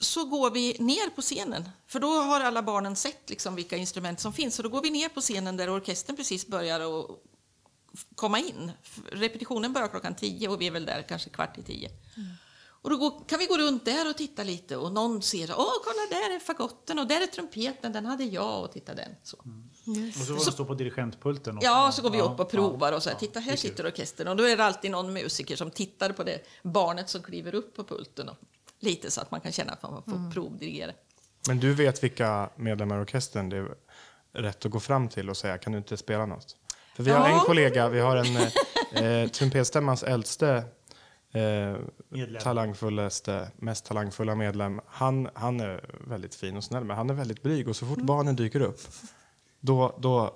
[0.00, 4.20] så går vi ner på scenen, för då har alla barnen sett liksom vilka instrument
[4.20, 4.54] som finns.
[4.54, 7.10] Så då går vi ner på scenen där orkestern precis börjar att
[8.14, 8.72] komma in.
[9.12, 11.90] Repetitionen börjar klockan tio och vi är väl där kanske kvart i tio.
[12.84, 15.72] Och då går, kan vi gå runt där och titta lite och någon ser, åh
[15.84, 19.10] kolla där är fagotten och där är trumpeten, den hade jag och titta den.
[19.22, 19.36] Så.
[19.36, 21.56] Och så var det stå på dirigentpulten.
[21.58, 23.56] Och, Ja, så går vi upp och provar ja, och så här, ja, titta här
[23.56, 27.22] sitter orkestern och då är det alltid någon musiker som tittar på det barnet som
[27.22, 28.36] kliver upp på pulten och
[28.84, 30.92] lite så att man kan känna att man får provdirigera.
[31.48, 33.68] Men du vet vilka medlemmar i orkestern det är
[34.32, 36.56] rätt att gå fram till och säga kan du inte spela något?
[36.96, 37.34] För vi har Ja.
[37.34, 38.36] en kollega, vi har en
[39.04, 40.64] eh, trumpetstämmans äldste
[41.32, 41.76] eh,
[42.42, 44.80] talangfullaste, mest talangfulla medlem.
[44.86, 47.98] Han, han är väldigt fin och snäll, men han är väldigt blyg och så fort
[47.98, 48.80] barnen dyker upp
[49.60, 50.34] då, då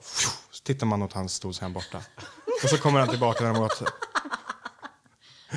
[0.50, 1.98] så tittar man åt hans stol så han borta.
[2.62, 3.82] Och så kommer han tillbaka när de har gått.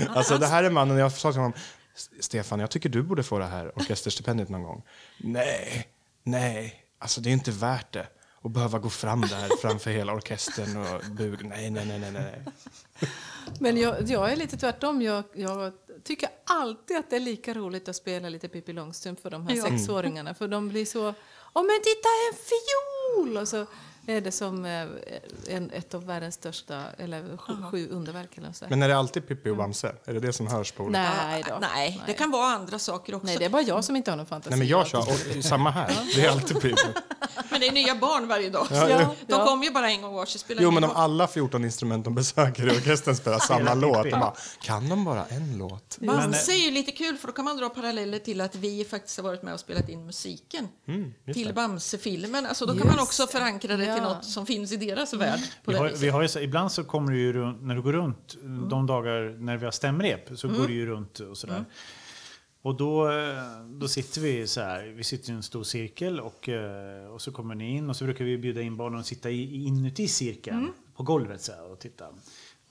[0.10, 1.58] Alltså det här är mannen, jag sa till honom,
[2.20, 4.84] Stefan, jag tycker du borde få det här orkesterstipendiet någon gång.
[5.18, 5.88] Nej,
[6.24, 8.08] nej, alltså det är inte värt det.
[8.44, 11.48] Att behöva gå fram där framför hela orkestern och buga.
[11.48, 12.42] Nej, nej, nej, nej, nej.
[13.60, 15.02] Men jag, jag är lite tvärtom.
[15.02, 19.30] Jag, jag tycker alltid att det är lika roligt att spela lite Pippi Långstrump för
[19.30, 19.64] de här Ja.
[19.66, 20.34] sexåringarna.
[20.34, 21.08] För de blir så,
[21.54, 23.38] åh men titta en fiol!
[23.38, 23.66] Och så
[24.08, 24.88] är det som eh,
[25.50, 28.66] en, ett av världens största, eller sju, sju underverk eller så.
[28.70, 29.96] Men är det alltid Pippi och Bamse?
[30.06, 31.00] Är det det som hörs på olika?
[31.02, 31.58] Nej då.
[31.62, 33.26] Nej, det kan vara andra saker också.
[33.28, 34.50] Nej, det är bara jag som inte har någon fantasi.
[34.50, 35.42] Nej, men jag kör.
[35.42, 35.98] Samma här.
[36.16, 36.82] Det är alltid Pippi.
[37.52, 38.68] Men det är nya barn varje dag.
[38.72, 39.46] Ja, Ja, De ja.
[39.46, 42.16] kommer ju bara en gång var, så spelar Jo, men om alla 14 instrument de
[42.16, 45.98] besöker i orkestern spelar samma låt, de bara, kan de bara en låt?
[46.00, 49.18] Bamse är ju lite kul för då kan man dra paralleller till att vi faktiskt
[49.18, 51.54] har varit med och spelat in musiken Mm, till det.
[51.54, 52.46] Bamse-filmen.
[52.46, 53.32] Alltså då kan man också det.
[53.32, 54.14] förankra det till Ja.
[54.14, 55.40] något som finns i deras värld.
[55.64, 57.76] På Vi det har, vi har ju, så- ibland så kommer du ju runt, när
[57.76, 58.38] du går runt
[58.70, 61.66] de dagar när vi har stämrep så går du ju runt och sådär.
[62.64, 66.50] Och då, eh, då sitter vi så här, vi sitter i en stor cirkel och,
[66.50, 69.30] eh, och så kommer ni in och så brukar vi bjuda in barnen att sitta
[69.30, 72.06] i, inuti cirkeln på golvet så här, och titta.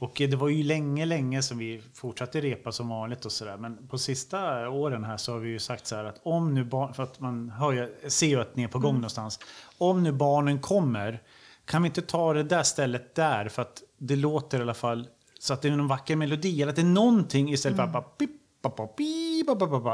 [0.01, 3.57] Och det var ju länge, länge som vi fortsatte repa som vanligt och sådär.
[3.57, 6.65] Men på sista åren här så har vi ju sagt så här att om nu
[6.65, 9.41] barn, för att man hör ju, ser ju att ni är på gång någonstans.
[9.79, 11.23] Om nu barnen kommer,
[11.65, 15.09] kan vi inte ta det där stället där för att det låter i alla fall
[15.39, 17.93] så att det är någon vacker melodi eller att det är någonting istället för att
[17.93, 18.31] bara pip,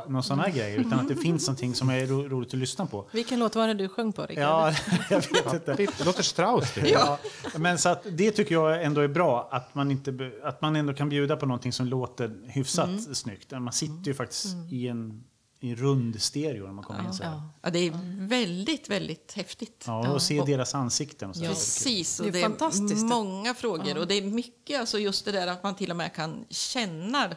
[0.09, 0.74] någon sån här grej.
[0.74, 3.09] Utan att det finns någonting som är ro, roligt att lyssna på.
[3.12, 4.44] Vilken låt var det du sjöng på, Rickard?
[4.44, 4.74] Ja,
[5.11, 5.74] jag vet inte.
[5.74, 6.74] Det låter Strauss.
[6.74, 6.88] Det.
[6.88, 7.18] Ja,
[7.59, 10.94] men så att det tycker jag ändå är bra, att man, inte, att man ändå
[10.94, 13.50] kan bjuda på någonting som låter hyfsat snyggt.
[13.50, 15.24] Man sitter ju faktiskt i en,
[15.61, 17.31] i en rund stereo när man kommer in så här.
[17.33, 17.42] Ja.
[17.62, 17.92] Ja, det är
[18.29, 19.85] väldigt, väldigt häftigt.
[19.87, 21.44] Ja, och se deras ansikten och så.
[21.44, 21.48] Ja.
[21.48, 23.05] Precis, och Det är det är, fantastiskt.
[23.05, 23.98] många frågor.
[23.98, 27.31] Och det är mycket, alltså just det där att man till och med kan känna,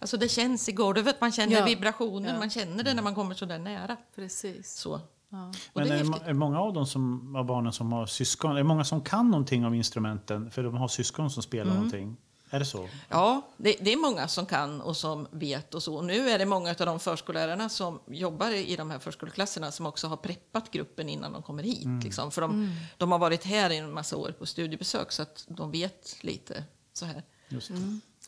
[0.00, 1.64] alltså det känns i golvet, man känner Ja.
[1.64, 2.38] vibrationen, Ja.
[2.38, 3.96] man känner det när man kommer så där nära.
[4.14, 4.72] Precis.
[4.76, 5.00] Så.
[5.32, 5.52] Ja.
[5.74, 8.50] Men det är är det det många av dem som, av barnen som har syskon?
[8.52, 10.50] Är det många som kan någonting av instrumenten?
[10.50, 12.16] För de har syskon som spelar någonting.
[12.52, 12.88] Är det så?
[13.08, 15.94] Ja, det, det är många som kan och som vet och så.
[15.96, 19.86] Och nu är det många av de förskollärarna som jobbar i de här förskoleklasserna som
[19.86, 22.04] också har preppat gruppen innan de kommer hit.
[22.04, 22.30] Liksom.
[22.30, 25.70] För de, de har varit här i en massa år på studiebesök så att de
[25.70, 27.22] vet lite så här.
[27.48, 27.76] Just Ja,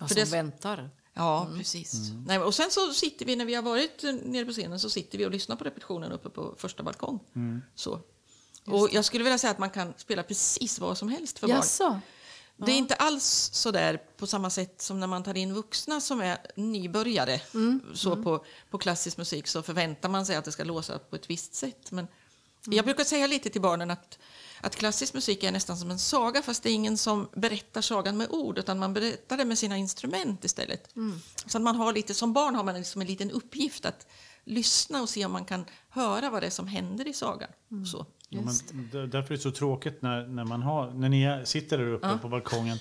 [0.06, 0.90] För som det- väntar.
[1.14, 2.10] Ja, precis.
[2.26, 5.18] Nej, och sen så sitter vi, när vi har varit nere på scenen, så sitter
[5.18, 7.20] vi och lyssnar på repetitionen uppe på första balkong.
[7.74, 8.00] Så.
[8.64, 11.56] Och jag skulle vilja säga att man kan spela precis vad som helst för barn.
[11.56, 12.00] Jaså?
[12.56, 16.00] Det är inte alls så där på samma sätt som när man tar in vuxna
[16.00, 17.40] som är nybörjare.
[17.94, 21.30] Så På, på klassisk musik så förväntar man sig att det ska låsa på ett
[21.30, 21.90] visst sätt.
[21.90, 22.06] Men
[22.66, 24.18] Jag brukar säga lite till barnen att,
[24.62, 28.16] att klassisk musik är nästan som en saga fast det är ingen som berättar sagan
[28.16, 30.94] med ord utan man berättar det med sina instrument istället.
[31.46, 34.06] Så att man har lite, som barn har man liksom en liten uppgift att
[34.44, 37.48] lyssna och se om man kan höra vad det är som händer i sagan.
[37.92, 38.06] Så.
[38.28, 38.40] Ja,
[38.72, 42.18] men därför är det så tråkigt när, när, man har, när ni sitter där uppe
[42.22, 42.78] på balkongen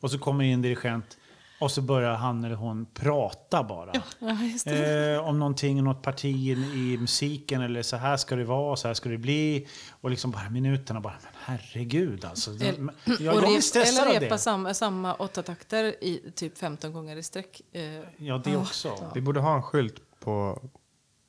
[0.00, 1.16] och så kommer in dirigent
[1.60, 3.92] och så börjar han eller hon prata bara.
[4.18, 5.12] Ja, just det.
[5.14, 8.88] Eh, om någonting, något parti i, i musiken eller så här ska det vara, så
[8.88, 9.68] här ska det bli.
[10.00, 12.50] Och liksom bara minuterna bara, men herregud alltså.
[12.50, 16.92] El- jag, jag och blir stressad eller repa samma, samma åtta takter i typ 15
[16.92, 17.60] gånger i sträck.
[17.72, 17.82] Eh,
[18.16, 19.10] Ja, det också.
[19.14, 20.62] Vi borde ha en skylt på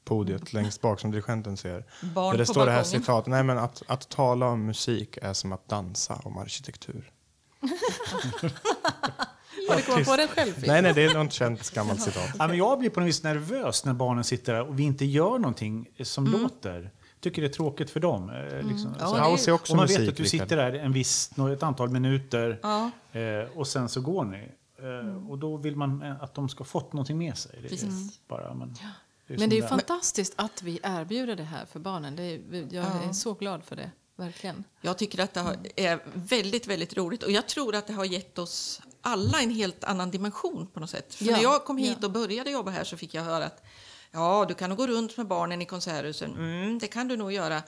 [0.06, 1.86] podiet längst bak som dirigenten ser.
[2.16, 3.02] Barn där det står det här balkongen.
[3.02, 3.28] citatet.
[3.32, 7.12] Nej, men att, att tala om musik är som att dansa om arkitektur.
[9.70, 10.64] har du kommit på den själv?
[10.68, 12.30] Nej, nej, det är något känt gammalt citat.
[12.40, 15.06] Ja, men jag blir på något vis nervös när barnen sitter där och vi inte
[15.06, 16.42] gör någonting som Mm.
[16.42, 16.92] låter.
[17.20, 18.30] Tycker det är tråkigt för dem.
[18.30, 18.96] eh, Liksom.
[19.00, 20.00] Ja, Så- det är- också och man musik.
[20.00, 22.92] vet att du sitter där en viss, ett antal minuter Ja.
[23.20, 24.52] eh, och sen så går ni.
[24.80, 27.52] Eh, och då vill man att de ska ha fått någonting med sig.
[27.62, 28.20] Det är Precis.
[28.28, 28.76] bara, men,
[29.28, 32.16] det är Men det är ju fantastiskt att vi erbjuder det här för barnen.
[32.16, 33.14] Det är, jag är Ja.
[33.14, 33.92] så glad för det.
[34.18, 34.64] Verkligen.
[34.82, 38.06] Jag tycker att det har- är väldigt, väldigt roligt och jag tror att det har
[38.06, 41.16] gett oss alla en helt annan dimension på något sätt.
[41.16, 42.06] För Ja, när jag kom hit ja.
[42.08, 43.64] och började jobba här så fick jag höra att
[44.12, 46.32] ja, du kan gå runt med barnen i konserthusen.
[46.36, 47.62] Mm, det kan du nog göra.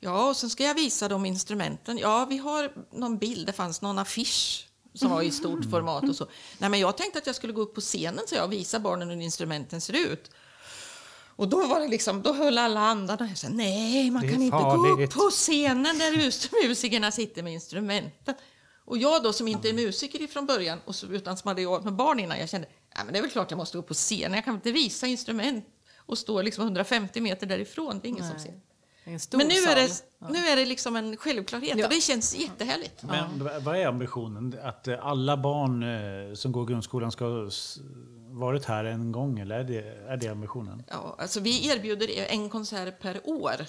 [0.00, 1.98] Ja, och sen ska jag visa dem instrumenten.
[1.98, 6.16] Ja, vi har någon bild, det fanns någon affisch som var i stort format och
[6.16, 6.26] så.
[6.58, 9.10] Nej, men jag tänkte att jag skulle gå upp på scenen så jag visa barnen
[9.10, 10.30] hur instrumenten ser ut.
[11.36, 13.28] Och då var det liksom, då höll alla andan.
[13.28, 16.16] Jag sa, nej, man kan inte gå upp farligt." på scenen där
[16.68, 18.34] musikerna sitter med instrumenten.
[18.86, 21.84] Och jag då som inte är musiker ifrån början och så, utan som hade jobbat
[21.84, 23.94] med barn innan, jag kände, ja men det är väl klart jag måste upp på
[23.94, 24.34] scenen.
[24.34, 25.64] Jag kan inte visa instrument
[25.96, 27.98] och stå liksom 150 meter därifrån.
[28.02, 28.44] Det är ingen som Nej.
[28.46, 28.60] ser.
[29.12, 30.04] En stor Men nu är, det.
[30.18, 30.28] Ja.
[30.30, 31.84] nu är det liksom en självklarhet Ja.
[31.86, 33.02] och det känns jättehärligt.
[33.02, 34.58] Men vad är ambitionen?
[34.62, 35.82] Att eh, alla barn
[36.28, 37.50] eh, som går grundskolan ska ha
[38.28, 39.38] varit här en gång?
[39.38, 40.82] Eller är det, är det ambitionen?
[40.88, 43.66] Ja, alltså vi erbjuder en konsert per år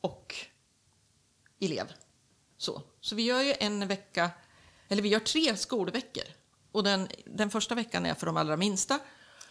[0.00, 0.34] och
[1.60, 1.92] elev.
[2.58, 4.30] Så, så vi gör ju en vecka,
[4.88, 6.24] eller vi gör tre skolveckor.
[6.72, 8.98] Och den, den första veckan är för de allra minsta.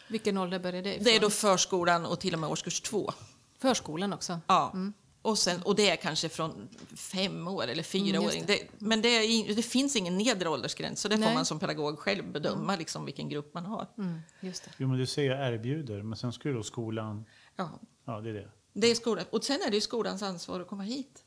[0.08, 1.04] Vilken ålder börjar det ifrån?
[1.04, 3.12] Det är då förskolan och till och med årskurs två.
[3.60, 4.40] Förskolan också.
[4.48, 4.74] Ja.
[5.22, 8.34] Och, sen, och det är kanske från fem år eller fyra Mm, år.
[8.34, 8.60] just Det.
[8.78, 11.34] men det, är, det finns ingen nedre åldersgräns, så det får Nej.
[11.36, 13.88] man som pedagog själv bedöma liksom, vilken grupp man har.
[13.98, 14.72] Mm, just det.
[14.78, 17.26] Jo, men du säger erbjuder, men sen ska ju då skolan...
[17.56, 17.70] Ja.
[18.06, 18.50] Ja, det är det.
[18.74, 19.26] Det är skolan.
[19.30, 21.24] Och sen är det ju skolans ansvar att komma hit.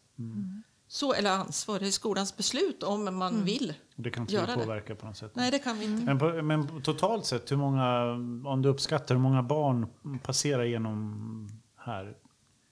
[0.91, 3.75] Så, eller ansvar, det är skolans beslut om man vill.
[3.97, 4.59] Och det kan inte Göra vi det.
[4.59, 5.31] påverka på något sätt.
[5.35, 6.05] Nej, det kan vi inte.
[6.05, 8.03] Men, på, men totalt sett, hur många,
[8.51, 9.87] om du uppskattar, hur många barn
[10.23, 12.15] passerar genom här?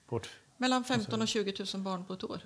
[0.09, 2.39] Vårt, Mellan 15 och 20 000 barn på ett år.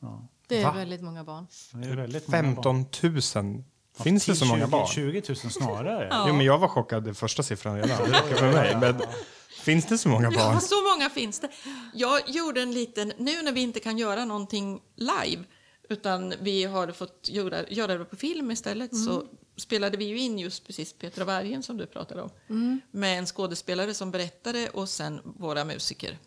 [0.00, 0.28] ja.
[0.48, 0.72] Det är Va?
[0.72, 1.46] väldigt många barn.
[1.72, 2.54] Det är väldigt många barn.
[2.92, 3.64] 15 000.
[4.02, 4.86] Finns det så många 20, barn?
[4.86, 6.08] 20 000 snarare.
[6.10, 6.24] Ja.
[6.28, 8.10] Jo, men jag var chockad den första siffran redan.
[8.10, 8.76] Det räcker för mig.
[8.80, 9.00] Men
[9.64, 10.60] finns det så många Ja, barn?
[10.60, 11.48] så många finns det.
[11.94, 15.44] Jag gjorde en liten, nu när vi inte kan göra någonting live,
[15.88, 20.38] utan vi har fått göra, göra det på film istället, så spelade vi ju in
[20.38, 22.80] just precis Petra Vargen som du pratade om.
[22.90, 26.18] Med en skådespelare som berättade och sen våra musiker.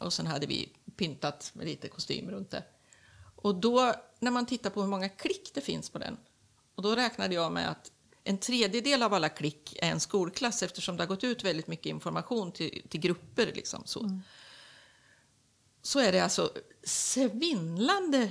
[0.00, 2.62] Och sen hade vi pyntat med lite kostym runt det.
[3.36, 6.16] Och då, när man tittar på hur många klick det finns på den,
[6.74, 7.90] och då räknade jag med att
[8.24, 11.86] en tredjedel av alla klick är en skolklass eftersom det har gått ut väldigt mycket
[11.86, 13.52] information till, till grupper.
[13.54, 14.20] Liksom, så.
[15.82, 16.50] så är det alltså
[16.84, 18.30] svindlande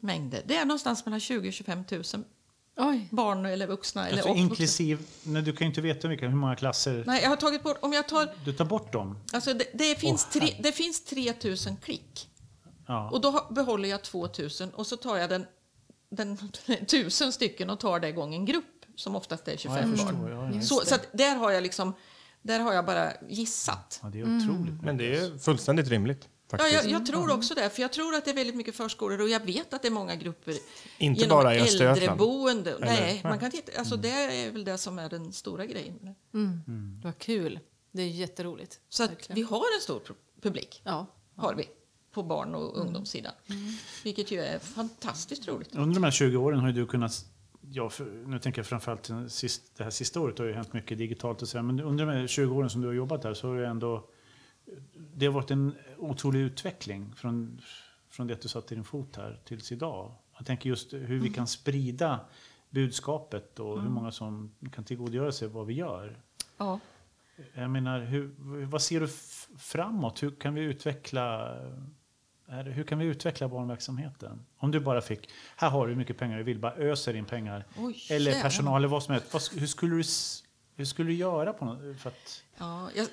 [0.00, 0.42] mängder.
[0.46, 2.02] Det är någonstans mellan 20 och 25 000
[2.76, 3.08] Oj.
[3.10, 4.08] barn eller vuxna.
[4.08, 4.82] Eller Alltså,
[5.22, 7.04] nej, du kan ju inte veta vilka, hur många klasser.
[7.06, 9.18] Nej, jag har tagit bort, om jag tar, Du tar bort dem.
[9.32, 12.28] alltså det, det, finns Åh, tre, det finns 3 000 klick.
[12.86, 13.10] Ja.
[13.10, 15.46] Och då behåller jag 2 000 och så tar jag den,
[16.10, 16.36] den
[16.86, 18.64] tusen stycken och tar det gången grupp
[18.96, 19.96] som oftast är ja, 25 jag barn.
[19.98, 20.30] förstår.
[20.30, 20.60] Ja, ja.
[20.60, 21.94] Så, så att där har jag liksom,
[22.42, 24.00] där har jag bara gissat.
[24.02, 24.82] ja, det är otroligt.
[24.82, 26.28] Men det är fullständigt rimligt.
[26.58, 29.20] Ja, jag, jag tror också det, för jag tror att det är väldigt mycket förskolor
[29.20, 30.54] och jag vet att det är många grupper
[30.98, 32.76] Inte genom bara i äldreboende.
[32.80, 33.20] Nej, Nej.
[33.24, 36.14] man kan titta, alltså det är väl det som är den stora grejen.
[37.02, 37.58] Vad kul.
[37.92, 38.80] Det är jätteroligt.
[38.88, 41.06] Så vi har en stor pu- publik, Ja.
[41.36, 41.68] har vi,
[42.14, 43.32] på barn och ungdomssidan.
[44.04, 45.74] Vilket ju är fantastiskt roligt.
[45.74, 47.24] Under de här 20 åren har ju du kunnat...
[47.74, 49.08] Ja, för, nu tänker jag framförallt
[49.76, 52.26] det här sista året har ju hänt mycket digitalt och så men under de här
[52.26, 54.08] 20 åren som du har jobbat här så har det ändå...
[54.94, 57.60] Det har varit en otrolig utveckling från,
[58.10, 60.14] från det att du satte din fot här tills idag.
[60.36, 62.20] Jag tänker just hur vi kan sprida
[62.70, 66.18] budskapet och hur många som kan tillgodogöra sig vad vi gör.
[66.56, 66.80] Ja.
[67.54, 68.30] Jag menar, hur,
[68.64, 69.08] vad ser du
[69.58, 70.22] framåt?
[70.22, 71.56] Hur kan vi utveckla
[72.52, 74.46] är, hur kan vi utveckla barnverksamheten?
[74.58, 77.24] Om du bara fick, här har du hur mycket pengar du vill, bara öser in
[77.24, 77.66] pengar.
[77.76, 79.32] Oj, eller personal eller vad som helst.
[79.32, 80.04] Vad, hur, skulle du,
[80.76, 83.08] hur skulle du göra på något, för att, Ja, jag,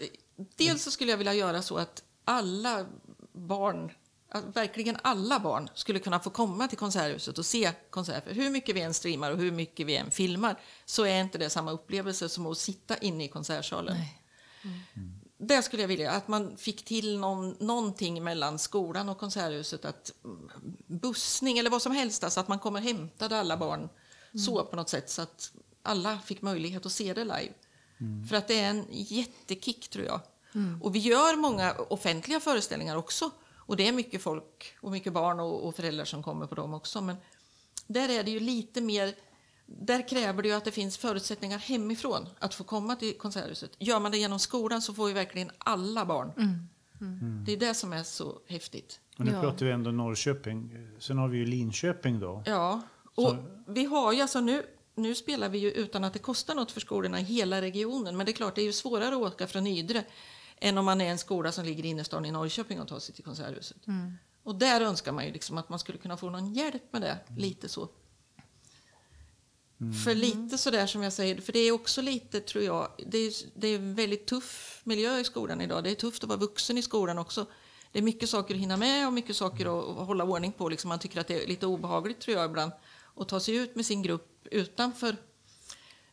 [0.56, 2.86] dels så skulle jag vilja göra så att alla
[3.34, 3.92] barn,
[4.30, 8.34] att verkligen alla barn, skulle kunna få komma till Konserthuset och se konserter.
[8.34, 11.50] Hur mycket vi än streamar och hur mycket vi än filmar så är inte det
[11.50, 13.96] samma upplevelse som att sitta inne i konsertsalen.
[15.42, 19.86] Där skulle jag vilja att man fick till någon, någonting mellan skolan och konserthuset.
[19.86, 20.50] Att mm,
[20.88, 23.90] bussning eller vad som helst, alltså att man kommer och hämtade alla barn
[24.46, 25.52] så på något sätt så att
[25.84, 27.54] alla fick möjlighet att se det live.
[28.30, 30.20] För att det är en jättekick tror jag.
[30.82, 33.32] Och vi gör många offentliga föreställningar också.
[33.56, 36.74] Och det är mycket folk och mycket barn och, och föräldrar som kommer på dem
[36.74, 37.02] också.
[37.02, 37.16] Men
[37.88, 39.16] där är det ju lite mer
[39.82, 43.72] där kräver det ju att det finns förutsättningar hemifrån att få komma till Konserthuset.
[43.80, 46.32] Gör man det genom skolan så får ju verkligen alla barn.
[47.46, 49.00] Det är det som är så häftigt.
[49.18, 49.42] och nu Ja.
[49.42, 52.44] pratar vi ändå Norrköping, sen har vi ju Linköping då.
[52.46, 52.82] Ja,
[53.16, 53.36] och
[53.68, 54.64] vi har ju alltså nu,
[54.96, 58.18] nu spelar vi ju utan att det kostar något för skolorna i hela regionen.
[58.18, 60.04] Men det är klart, det är ju svårare att åka från Ydre
[60.62, 63.16] än om man är en skola som ligger i innerstan i Norrköping och tar sig
[63.16, 63.78] till Konserthuset.
[64.44, 67.18] Och där önskar man ju liksom att man skulle kunna få någon hjälp med det,
[67.38, 67.90] lite så.
[70.06, 73.34] För lite sådär som jag säger, för det är också lite tror jag, det är,
[73.56, 75.84] det är en väldigt tuff miljö i skolan idag.
[75.84, 77.46] Det är tufft att vara vuxen i skolan också.
[77.92, 80.70] Det är mycket saker att hinna med och mycket saker att, att hålla ordning på.
[80.70, 82.72] Liksom man tycker att det är lite obehagligt tror jag ibland
[83.16, 85.16] att ta sig ut med sin grupp utanför,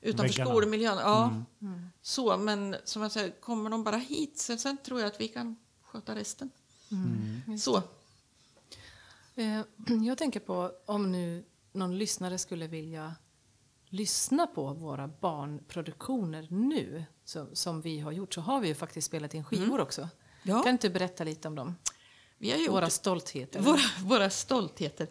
[0.00, 0.50] utanför Väggarna.
[0.50, 0.98] skolmiljön.
[0.98, 1.44] Ja,
[2.02, 5.28] så, men som jag säger, kommer de bara hit sen, sen tror jag att vi
[5.28, 6.50] kan sköta resten.
[7.60, 7.76] Så.
[9.34, 9.60] Eh,
[10.06, 13.14] Jag tänker på om nu någon lyssnare skulle vilja
[13.96, 19.06] lyssna på våra barnproduktioner nu som, som vi har gjort så har vi ju faktiskt
[19.06, 20.00] spelat in skivor också.
[20.00, 20.10] Mm.
[20.42, 20.62] Ja.
[20.62, 21.76] Kan inte du berätta lite om dem?
[22.68, 23.60] Våra stoltheter.
[23.60, 25.08] våra, våra stoltheter.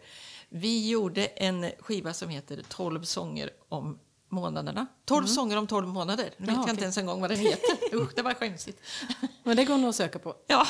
[0.48, 4.86] Vi gjorde en skiva som heter 12 sånger om månaderna.
[5.04, 6.30] 12 sånger om 12 månader.
[6.36, 6.70] Nu vet Ja, jag okej.
[6.70, 7.78] inte ens en gång vad den heter.
[7.92, 8.80] Usch, det var skämsigt.
[9.42, 10.34] Men det går nog att söka på.
[10.46, 10.66] Ja,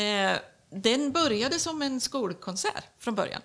[0.00, 0.38] eh,
[0.70, 3.42] den började som en skolkonsert från början.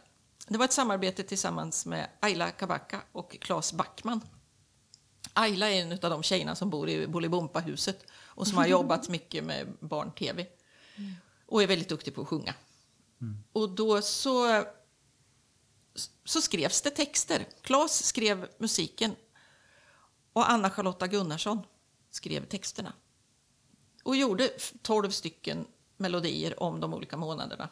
[0.49, 4.21] Det var ett samarbete tillsammans med Ayla Kabaka och Claes Backman.
[5.33, 9.43] Ayla är en av de tjejerna som bor i Bolibompa-huset och som har jobbat mycket
[9.43, 10.47] med barn-tv.
[11.45, 12.53] Och är väldigt duktig på att sjunga.
[13.51, 14.63] Och då så,
[16.25, 17.45] så skrevs det texter.
[17.61, 19.15] Claes skrev musiken
[20.33, 21.59] och Anna-Charlotta Gunnarsson
[22.11, 22.93] skrev texterna
[24.03, 24.49] och gjorde
[24.81, 27.69] 12 stycken melodier om de olika månaderna.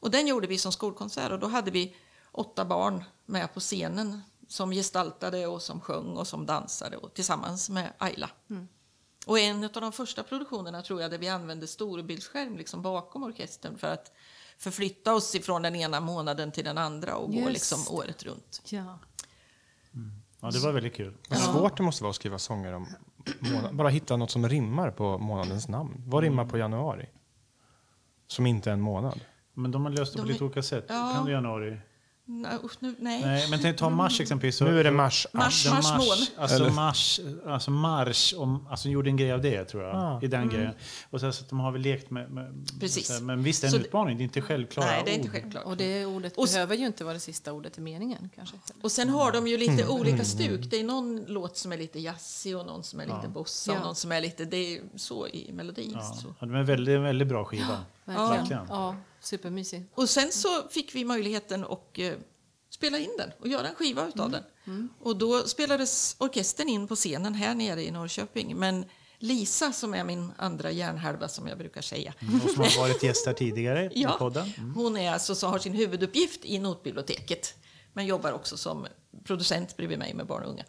[0.00, 1.96] Och den gjorde vi som skolkonsert och då hade vi
[2.32, 7.70] åtta barn med på scenen som gestaltade och som sjöng och som dansade och tillsammans
[7.70, 8.30] med Ayla.
[9.26, 13.78] Och en av de första produktionerna tror jag där vi använde storbildsskärm liksom bakom orkestern
[13.78, 14.12] för att
[14.58, 17.90] förflytta oss ifrån den ena månaden till den andra och gå Just liksom det.
[17.90, 18.62] året runt.
[18.64, 18.98] Ja.
[20.40, 21.16] Ja, det var väldigt kul.
[21.28, 22.86] Vad svårt det måste vara att skriva sånger om
[23.40, 23.76] månad.
[23.76, 26.02] Bara hitta något som rimmar på månadens namn.
[26.06, 27.08] Vad rimmar på januari?
[28.26, 29.20] Som inte är en månad.
[29.56, 30.84] Men de har löst det på De lite är- olika sätt.
[30.88, 31.10] Ja.
[31.14, 31.76] Kan du januari?
[32.28, 33.20] Nu, nej.
[33.22, 34.56] Nej, men tänk ta mars exempelvis.
[34.56, 35.26] Så, Nu är det mars.
[35.32, 35.64] Mars.
[35.64, 36.26] Den Marsmån.
[36.36, 39.96] Alltså Eller- mars, alltså mars, om, alltså gjorde en grej av det tror jag.
[39.96, 40.20] Ah.
[40.22, 40.72] I den grejen.
[41.10, 42.64] Och sen så att de har väl lekt med, med Mm.
[42.80, 43.06] Precis.
[43.06, 45.02] så här, Men visst det är en Så det- utmaning, det är inte självklara nej,
[45.04, 45.32] det är inte ord.
[45.34, 45.64] självklart.
[45.64, 48.56] Och det ordet Och behöver ju inte vara det sista ordet i meningen kanske.
[48.82, 49.90] Och sen har de ju lite Mm.
[49.90, 50.60] olika stuk.
[50.70, 53.78] Det är någon låt som är lite jazzig och någon som är lite bossa och
[53.78, 53.82] Ja.
[53.84, 54.44] någon som är lite...
[54.44, 55.92] Det är så i melodin.
[55.94, 56.34] Ja, Så.
[56.40, 57.78] ja, det är en väldigt, en väldigt bra skiva.
[58.04, 58.30] Verkligen.
[58.30, 58.62] Verkligen.
[58.68, 58.94] Ja,
[59.26, 59.84] supermysig.
[59.94, 62.12] Och sen så fick vi möjligheten att eh,
[62.70, 64.42] spela in den och göra en skiva utav Mm.
[64.64, 64.88] den.
[65.00, 68.56] Och då spelades orkestern in på scenen här nere i Norrköping.
[68.56, 68.84] Men
[69.18, 72.14] Lisa som är min andra hjärnhalva som jag brukar säga.
[72.44, 74.52] Och som har varit gäst här tidigare i Ja, podden.
[74.58, 74.74] Mm.
[74.74, 77.54] hon är alltså, så har sin huvuduppgift i notbiblioteket
[77.92, 78.86] men jobbar också som
[79.24, 80.64] producent bredvid mig med barn och unga.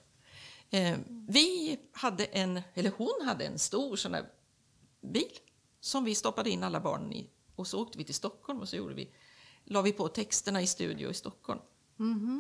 [0.70, 0.98] Eh,
[1.30, 4.24] vi hade en, eller hon hade en stor sån där
[5.14, 5.32] bil
[5.82, 8.76] som vi stoppade in alla barnen i och så åkte vi till Stockholm och så
[8.76, 9.10] gjorde vi,
[9.66, 11.60] la vi på texterna i studio i Stockholm.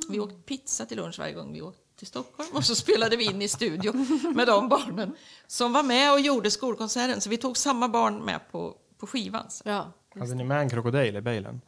[0.09, 3.23] Vi åkte pizza till lunch varje gång vi åkte till Stockholm och så spelade vi
[3.23, 3.93] in i studio
[4.35, 5.15] med de barnen
[5.47, 7.21] som var med och gjorde skolkonserten.
[7.21, 9.49] Så vi tog samma barn med på, på skivan.
[9.49, 9.69] Så.
[9.69, 9.93] Ja.
[10.19, 11.61] Hade ni med en krokodil i bilen?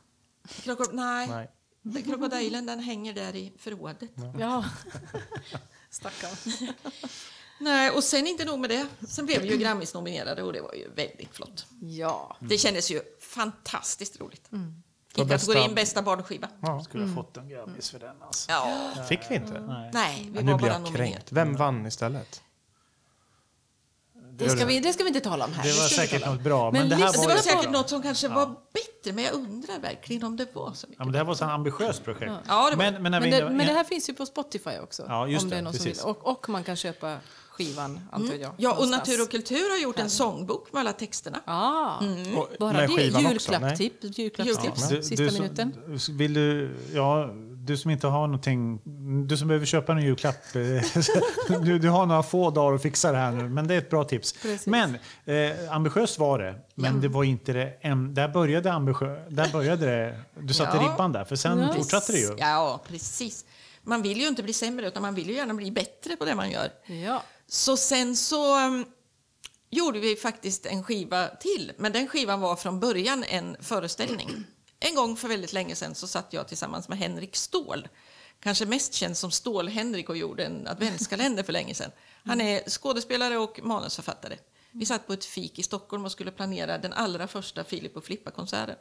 [0.63, 1.49] Krokod nej, Nej.
[1.81, 4.11] Den krokodilen den hänger där i förrådet.
[4.39, 4.65] ja.
[5.89, 6.51] Stackarn.
[7.59, 8.87] Nej, och sen inte nog med det.
[9.07, 11.65] Sen blev vi ju Grammis-nominerade och det var ju väldigt flott.
[11.81, 12.37] Ja.
[12.39, 14.47] Det kändes ju fantastiskt roligt.
[15.15, 16.47] För I kategorin bästa- bästa barnskiva.
[16.61, 16.83] Ja.
[16.83, 18.51] Skulle ha fått en Grammis för den alltså.
[18.51, 18.91] Ja.
[19.09, 19.59] Fick vi inte?
[19.59, 19.91] Nej.
[19.93, 21.23] Nej, vi Ja, nu var blir bara nominerade.
[21.29, 22.41] Vem vann istället?
[24.31, 25.63] Det ska, vi, det ska vi inte tala om här.
[25.63, 26.71] Det var säkert något bra.
[26.71, 29.33] Men Men, det här var, Det var säkert något som kanske var bättre, men jag
[29.33, 30.99] undrar verkligen om det var så mycket.
[30.99, 32.31] ja, men det här var ett ambitiöst projekt.
[32.47, 34.25] Ja, det var- men, men, när Men vi, det, men det här finns ju på
[34.25, 35.05] Spotify också.
[35.07, 35.99] Ja, just om det är det, någon som vill.
[36.03, 37.17] Och, och man kan köpa
[37.63, 38.41] skivan, antar jag.
[38.43, 38.55] Mm.
[38.57, 39.07] Ja, och någonstans.
[39.07, 41.39] Natur och kultur har gjort en sångbok med alla texterna.
[41.45, 41.97] Ah,
[42.37, 43.03] Och bara med det.
[43.03, 45.73] Julklappstips, julklappstips Du- sista du som- minuten.
[46.17, 48.81] Vill du, ja, du som inte har någonting,
[49.27, 53.11] du som behöver köpa en julklapp, eh, du, du har några få dagar att fixa
[53.11, 54.33] det här nu, men det är ett bra tips.
[54.33, 54.67] Precis.
[54.67, 59.51] Men eh, ambitiöst var det, men det var inte det, en, där började ambitiö, där
[59.51, 60.83] började det, du satte Ja.
[60.83, 61.73] ribban där, för sen Ja.
[61.73, 62.35] fortsatte det ju.
[62.37, 63.45] Ja, precis.
[63.83, 66.35] Man vill ju inte bli sämre, utan man vill ju gärna bli bättre på det
[66.35, 66.69] man gör.
[67.05, 67.23] Ja.
[67.49, 68.85] Så sen så um,
[69.69, 74.43] gjorde vi faktiskt en skiva till, men den skivan var från början en föreställning.
[74.79, 77.87] En gång för väldigt länge sedan så satt jag tillsammans med Henrik Ståhl,
[78.39, 81.91] kanske mest känd som Stål-Henrik och gjorde en adventskalender för länge sedan.
[82.25, 84.37] Han är skådespelare och manusförfattare.
[84.71, 88.05] Vi satt på ett fik i Stockholm och skulle planera den allra första Filip och
[88.05, 88.75] Flippa-konserten.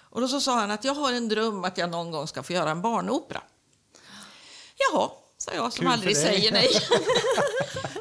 [0.00, 2.42] Och då så sa han att jag har en dröm att jag någon gång ska
[2.42, 3.42] få göra en barnopera.
[4.76, 6.68] Jaha, sa jag som Kul aldrig säger nej.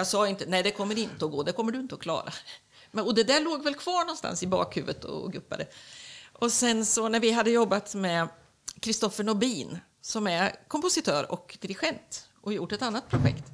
[0.00, 2.32] jag sa inte, nej det kommer inte att gå, det kommer du inte att klara.
[2.90, 5.66] Men, och det där låg väl kvar någonstans i bakhuvudet och guppade.
[6.32, 8.28] Och sen så när vi hade jobbat med
[8.80, 13.44] Kristoffer Nobin som är kompositör och dirigent och gjort ett annat projekt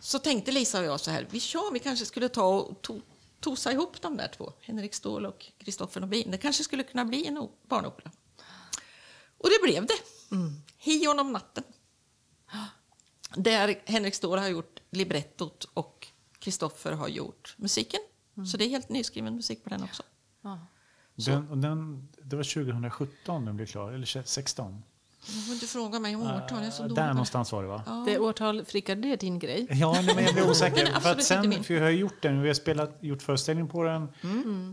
[0.00, 3.00] så tänkte Lisa och jag så här, vi, ja, vi kanske skulle ta och to,
[3.40, 6.30] tosa ihop de där två, Henrik Ståhl och Kristoffer Nobin.
[6.30, 8.10] Det kanske skulle kunna bli en barnopera.
[9.38, 9.98] Och det blev det.
[10.78, 11.64] Hion om natten.
[13.34, 16.06] Där Henrik Ståhl har gjort librettot och
[16.38, 18.00] Kristoffer har gjort musiken.
[18.50, 20.02] Så det är helt nyskriven musik på den också.
[20.42, 20.66] Ja.
[21.14, 24.82] Den, den, det var 2017 den blev klar, eller 16?
[25.26, 27.08] Du får inte fråga mig om årtal, jag är så Där dålig det.
[27.08, 28.04] någonstans var det va?
[28.06, 29.66] Det årtal, Rickard, det är din grej.
[29.70, 31.00] Ja, nej, men jag blir osäker.
[31.00, 34.02] för att sen, för jag har gjort den, vi har spelat, gjort föreställning på den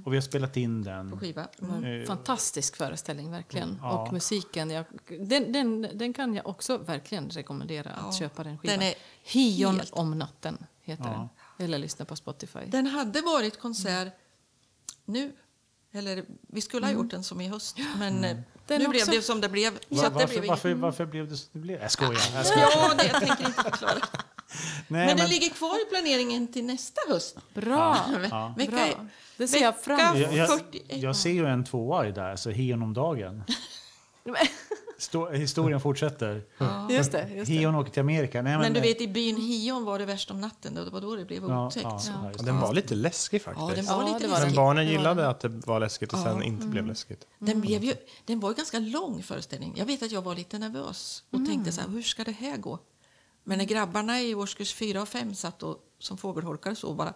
[0.06, 1.12] och vi har spelat in den.
[1.12, 1.48] På skiva.
[1.62, 3.80] En Fantastisk föreställning, verkligen.
[3.82, 4.02] Ja.
[4.02, 4.86] Och musiken, jag,
[5.20, 8.80] den, den, den kan jag också verkligen rekommendera att Ja, köpa den skivan.
[8.80, 8.94] den är
[9.24, 11.30] Hion helt- om natten heter Ja.
[11.58, 11.66] den.
[11.66, 12.60] Eller lyssna på Spotify.
[12.68, 14.14] Den hade varit konsert
[15.06, 15.32] nu.
[15.96, 17.78] Eller vi skulle ha gjort den som i höst.
[18.00, 18.38] Men eh,
[18.68, 19.72] Den nu blev det som det blev.
[19.90, 20.82] Så Va- att det varför, blev varför, inget.
[20.82, 21.82] varför blev det som det blev?
[21.82, 22.22] Jag skojar.
[22.36, 22.70] Jag skojar.
[22.76, 23.94] Ja, det jag tänker inte förklara.
[24.88, 27.38] Nej, Men den ligger kvar i planeringen till nästa höst.
[27.54, 27.98] Bra!
[28.32, 28.54] Ja.
[28.58, 29.08] Vecka, Bra.
[29.38, 30.20] Det ser jag fram emot.
[30.20, 31.02] jag, jag, 41.
[31.04, 33.44] jag ser ju en tvåa i där, så Hion om dagen.
[35.04, 36.44] Stå, historien fortsätter.
[36.90, 37.30] Just det.
[37.36, 37.54] Just det.
[37.54, 38.42] Hion åker till Amerika.
[38.42, 40.74] Nej, Men du vet, i byn Hion var det värst om natten.
[40.76, 41.84] Det var då det blev Ja, otäckt.
[41.84, 43.68] ja, ja, Ja, den var lite läskig faktiskt.
[43.70, 44.56] Ja, den var Ja, lite var Men läskig.
[44.56, 47.28] barnen gillade att det var läskigt och sen inte blev läskigt.
[47.40, 47.94] Den, blev ju,
[48.26, 49.74] den var ju ganska lång föreställning.
[49.78, 52.58] Jag vet att jag var lite nervös och tänkte så här, hur ska det här
[52.58, 52.80] gå?
[53.44, 57.14] Men när grabbarna i årskurs 4 och 5 satt och som fågelholkar så bara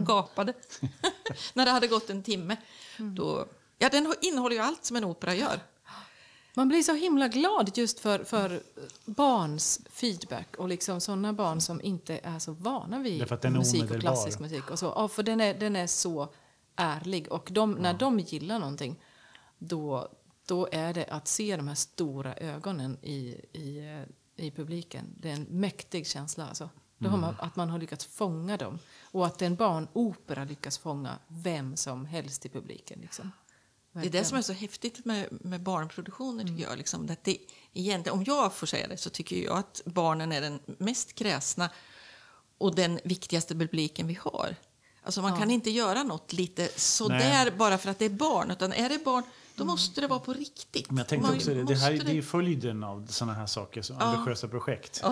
[0.00, 0.52] och gapade
[1.54, 2.56] när det hade gått en timme.
[2.98, 3.46] Då,
[3.78, 5.60] ja, den innehåller ju allt som en opera gör.
[6.54, 8.62] Man blir så himla glad just för, för
[9.04, 14.38] barns feedback och liksom sådana barn som inte är så vana vid musik och klassisk
[14.38, 14.70] musik.
[14.70, 14.86] Och så.
[14.86, 16.28] Ja, för den är, den är så
[16.76, 17.32] ärlig.
[17.32, 18.96] Och de, när de gillar någonting
[19.58, 20.08] då,
[20.46, 23.18] då är det att se de här stora ögonen i,
[23.52, 24.04] i,
[24.36, 25.14] i publiken.
[25.16, 26.48] Det är en mäktig känsla.
[26.48, 26.70] Alltså.
[26.98, 28.78] Då har man, att man har lyckats fånga dem.
[29.02, 33.00] Och att en barnopera lyckas fånga vem som helst i publiken.
[33.00, 33.32] Liksom.
[34.02, 36.78] Det är det som är så häftigt med, med barnproduktioner tycker jag.
[36.78, 37.38] Liksom, att det,
[37.74, 41.70] egentligen, om jag får säga det så tycker jag att barnen är den mest kräsna
[42.58, 44.56] och den viktigaste publiken vi har.
[45.02, 48.50] Alltså man kan inte göra något lite sådär bara för att det är barn.
[48.50, 49.22] Utan är det barn,
[49.54, 50.90] då måste det vara på riktigt.
[50.90, 53.82] Men jag tänkte Man också det, det här det är följden av sådana här saker,
[53.82, 54.04] så Ja.
[54.04, 55.02] ambitiösa projekt.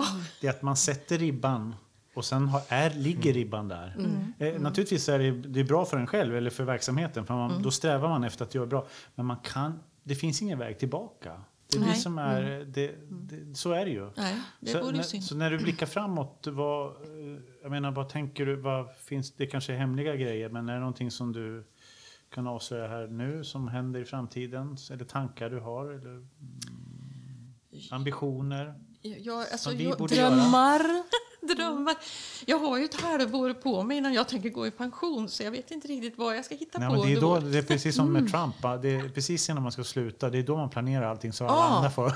[0.41, 1.75] Det är att man sätter ribban
[2.17, 3.95] och sen har, är, ligger ribban där.
[4.39, 7.61] Eh, naturligtvis är det, det är bra för en själv eller för verksamheten, för man,
[7.61, 8.87] då strävar man efter att göra bra.
[9.15, 11.41] Men man kan, det finns ingen väg tillbaka.
[11.71, 14.09] Det är det som är, det, det, så är det ju.
[14.15, 15.23] Nej, det så, när, synd.
[15.23, 16.93] så när du blickar framåt, vad,
[17.61, 18.55] jag menar, vad tänker du?
[18.55, 21.67] Vad finns, det kanske är hemliga grejer, men är det någonting som du
[22.29, 24.77] kan avslöja här nu som händer i framtiden?
[24.91, 25.85] Eller tankar du har?
[25.85, 26.27] Eller mm,
[27.91, 28.73] ambitioner?
[29.01, 30.35] Jag, alltså, Som vi jag, borde göra.
[31.55, 31.95] Drömmar.
[32.45, 35.51] Jag har ju ett halvår på mig innan jag tänker gå i pension så jag
[35.51, 37.61] vet inte riktigt vad jag ska hitta Nej, på men det, är då, det är
[37.61, 38.61] precis som med Trump.
[38.63, 38.77] va?
[38.77, 40.29] Det är precis innan man ska sluta.
[40.29, 41.63] Det är då man planerar allting så alla Ah.
[41.77, 42.13] andra får...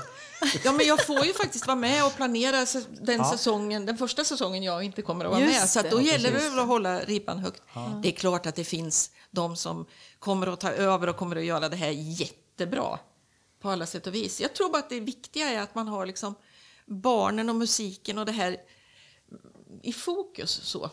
[0.64, 2.56] Ja, men jag får ju faktiskt vara med och planera
[3.00, 3.30] den Ja.
[3.32, 5.68] säsongen, den första säsongen jag inte kommer att vara Just med.
[5.68, 5.90] Så att det.
[5.90, 6.58] då Ja, gäller det precis.
[6.58, 7.62] att hålla ribban högt.
[8.02, 9.86] Det är klart att det finns de som
[10.18, 12.98] kommer att ta över och kommer att göra det här jättebra
[13.62, 14.40] på alla sätt och vis.
[14.40, 16.34] Jag tror bara att det viktiga är att man har liksom
[16.86, 18.56] barnen och musiken och det här
[19.82, 20.50] i fokus.
[20.50, 20.90] så.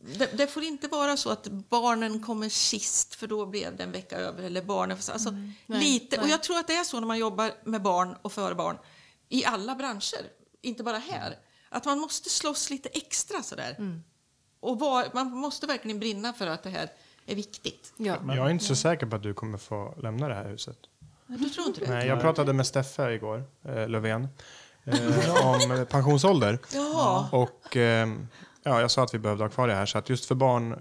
[0.00, 3.92] Det, det får inte vara så att barnen kommer sist för då blev det en
[3.92, 4.42] vecka över.
[4.42, 6.20] Eller barnen, alltså, Nej, lite.
[6.20, 8.78] Och jag tror att det är så när man jobbar med barn och för barn
[9.28, 10.26] i alla branscher,
[10.62, 11.38] inte bara här.
[11.68, 14.00] Att man måste slåss lite extra sådär.
[14.60, 16.90] Och var, man måste verkligen brinna för att det här
[17.26, 17.92] är viktigt.
[17.96, 18.16] Ja.
[18.26, 20.78] Jag är inte så säker på att du kommer få lämna det här huset.
[21.26, 21.90] Du tror inte det?
[21.90, 24.28] Nej, jag pratade med Steffe igår, eh, Löfven,
[25.42, 26.58] om pensionsålder.
[26.72, 27.28] Ja.
[27.32, 28.08] Och eh,
[28.62, 29.86] ja, jag sa att vi behövde ha kvar det här.
[29.86, 30.76] Så att just för barn,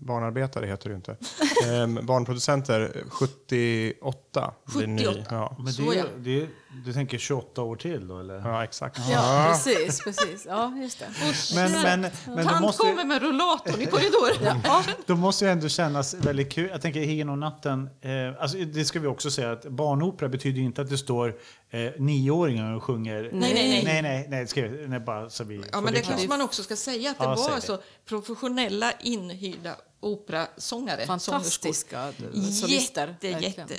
[0.00, 1.16] barnarbetare heter det ju inte.
[1.66, 4.54] Eh, barnproducenter 78.
[4.64, 5.06] blir ny.
[5.06, 5.26] 78.
[5.30, 5.56] Ja.
[5.58, 6.48] Men det, det
[6.84, 8.34] du tänker 28 år till då eller?
[8.34, 8.98] ja, exakt.
[9.10, 10.46] Ja, precis, precis.
[10.46, 11.06] Ja, just det.
[11.54, 14.60] Men, men, men Tant måste, kommer med rullatorn i korridoren.
[14.64, 14.84] Ja.
[15.06, 16.68] då måste ju ändå kännas väldigt kul.
[16.72, 17.90] Jag tänker Higen och natten.
[18.00, 21.36] Eh, alltså, det ska vi också säga att barnopera betyder inte att det står
[21.70, 23.22] eh, nioåringar och sjunger.
[23.22, 23.84] Nej, nej, nej.
[23.84, 26.04] nej, nej, nej, det ska, vi- nej bara så vi Ja, men det klart.
[26.10, 27.54] kanske man också ska säga att det Ja, var det.
[27.54, 31.06] alltså professionella inhyrda operasångare.
[31.06, 32.12] Fantastiska
[32.60, 33.16] solister.
[33.20, 33.74] Jätte, jätte.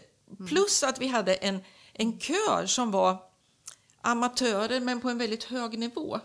[0.48, 1.60] Plus att vi hade en,
[1.98, 3.18] en kör som var
[4.02, 6.20] amatörer men på en väldigt hög nivå.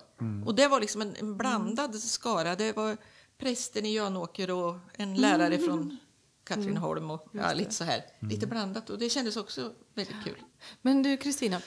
[0.46, 2.56] Och det var liksom en, en blandad skara.
[2.56, 2.96] Det var
[3.38, 5.98] prästen i Jönåker och en lärare från
[6.44, 8.04] Katrineholm och ja, lite så här.
[8.20, 10.42] Lite blandat och det kändes också väldigt kul.
[10.82, 11.60] Men du Kristina,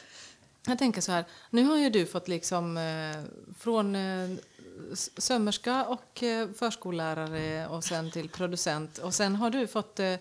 [0.67, 1.25] jag tänker så här.
[1.49, 3.23] Nu har ju du fått liksom eh,
[3.59, 4.29] från eh,
[5.17, 10.15] sömmerska och eh, förskollärare och sen till producent och sen har du fått eh,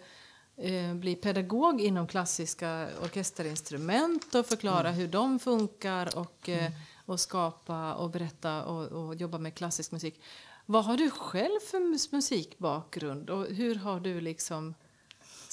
[0.94, 6.70] bli pedagog inom klassiska orkesterinstrument och förklara hur de funkar och, eh,
[7.06, 10.20] och skapa och berätta och, och jobba med klassisk musik.
[10.66, 14.74] Vad har du själv för mus- musikbakgrund och hur har du liksom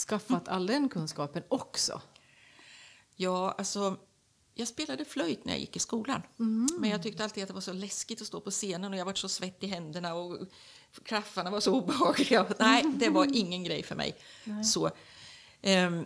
[0.08, 2.02] skaffat all den kunskapen också?
[3.16, 3.97] Ja, alltså,
[4.54, 6.22] jag spelade flöjt när jag gick i skolan.
[6.80, 9.06] Men jag tyckte alltid att det var så läskigt att stå på scenen och jag
[9.06, 10.38] var så svett i händerna och
[11.04, 12.45] klaffarna var så obehagliga.
[12.60, 14.18] Nej, det var ingen grej för mig.
[14.66, 14.91] Så,
[15.62, 16.06] ehm,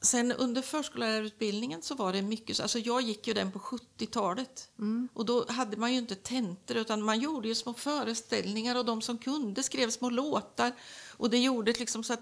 [0.00, 4.70] sen under förskollärarutbildningen så var det mycket så, alltså jag gick ju den på 70-talet
[5.14, 9.02] och då hade man ju inte tentor utan man gjorde ju små föreställningar och de
[9.02, 10.72] som kunde skrev små låtar
[11.16, 12.20] och det gjorde liksom så att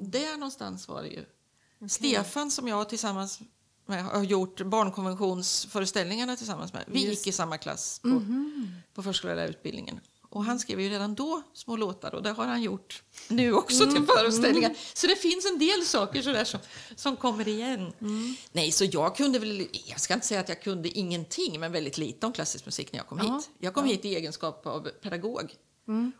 [0.00, 1.24] där någonstans var det ju.
[1.88, 3.40] Stefan som jag tillsammans
[3.88, 6.84] med har gjort barnkonventionsföreställningarna tillsammans med.
[6.86, 8.22] Vi gick i samma klass på,
[8.94, 10.00] på förskollärarutbildningen.
[10.30, 13.86] Och han skrev ju redan då små låtar och det har han gjort nu också
[13.92, 14.74] till föreställningar.
[14.94, 16.60] Så det finns en del saker sådär som,
[16.96, 17.92] som kommer igen.
[18.52, 21.98] Nej, så jag kunde väl, jag ska inte säga att jag kunde ingenting, men väldigt
[21.98, 23.50] lite om klassisk musik när jag kom Ja, hit.
[23.58, 25.54] Jag kom hit i egenskap av pedagog.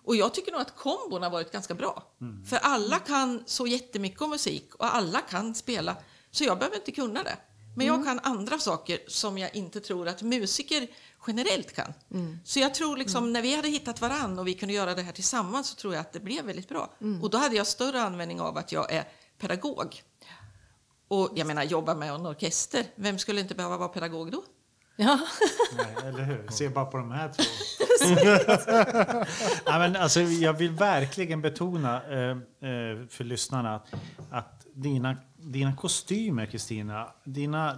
[0.03, 2.03] Och jag tycker nog att kombon har varit ganska bra.
[2.49, 5.97] För alla kan så jättemycket om musik och alla kan spela.
[6.31, 7.37] Så jag behöver inte kunna det.
[7.77, 10.87] Men jag kan andra saker som jag inte tror att musiker
[11.27, 11.93] generellt kan.
[12.45, 15.13] Så jag tror liksom när vi hade hittat varann och vi kunde göra det här
[15.13, 16.91] tillsammans så tror jag att det blev väldigt bra.
[17.23, 19.05] Och då hade jag större användning av att jag är
[19.39, 20.03] pedagog.
[21.09, 22.85] Och jag menar jobba med en orkester.
[22.95, 24.43] Vem skulle inte behöva vara pedagog då?
[24.97, 25.19] Ja.
[25.77, 26.47] Nej, eller hur?
[26.51, 27.43] Se bara på de här två.
[29.71, 33.95] Nej, men alltså, jag vill verkligen betona eh, eh, för lyssnarna att,
[34.31, 35.17] att dina,
[35.47, 37.13] dina kostymer, Kristina,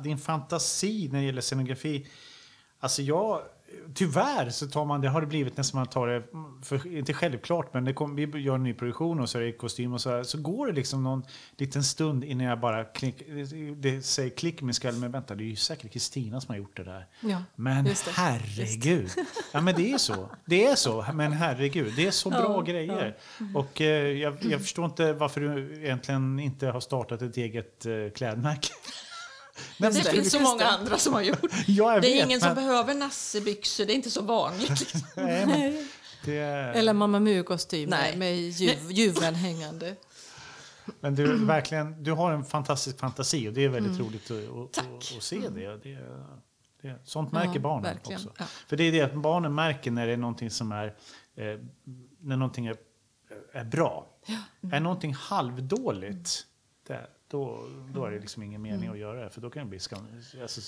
[0.03, 2.07] din fantasi när det gäller scenografi.
[2.81, 3.43] Alltså jag,
[3.95, 6.23] tyvärr så tar man, det har det blivit nästan man tar det,
[6.63, 9.53] för, inte självklart, men det kom, vi gör en ny produktion och så är det
[9.53, 11.23] kostym och så här, så går det liksom någon
[11.57, 13.23] liten stund innan jag bara klick,
[13.77, 16.59] det säger klick i min skalle, men vänta, det är ju säkert Kristina som har
[16.59, 17.07] gjort det där.
[17.21, 17.97] Ja, Men det.
[18.15, 19.11] herregud.
[19.53, 20.31] Ja, men det är så.
[20.47, 21.07] Det är så.
[21.15, 23.17] Men herregud, det är så bra Ja, grejer.
[23.55, 27.93] Och eh, jag, jag förstår inte varför du egentligen inte har startat ett eget eh,
[28.15, 28.69] klädmärke.
[29.79, 30.69] Nej, Det men- finns så många det.
[30.71, 31.41] andra som har gjort.
[31.67, 34.69] Ja, det är vet, ingen som men- behöver nassebyxor, det är inte så vanligt.
[34.81, 35.01] Liksom.
[35.17, 35.89] Nej, men
[36.25, 36.37] det,
[36.79, 39.97] Eller Mamma Mu-kostym med juv, juveln hängande.
[41.01, 44.79] men du, verkligen, du har en fantastisk fantasi och det är väldigt roligt att, att,
[44.87, 45.77] att, att se det.
[45.77, 45.99] det,
[46.83, 48.21] det sånt märker Ja, barnen verkligen.
[48.21, 48.33] också.
[48.39, 48.45] Ja.
[48.67, 50.87] För det är det att barnen märker när det är någonting som är,
[51.37, 51.45] eh,
[52.21, 52.77] när någonting är,
[53.53, 54.07] är bra.
[54.73, 56.45] Är någonting halvdåligt,
[56.87, 59.31] det, då, då är det liksom ingen mening att göra det.
[59.31, 60.07] För då kan det bli skam...
[60.43, 60.61] Alltså,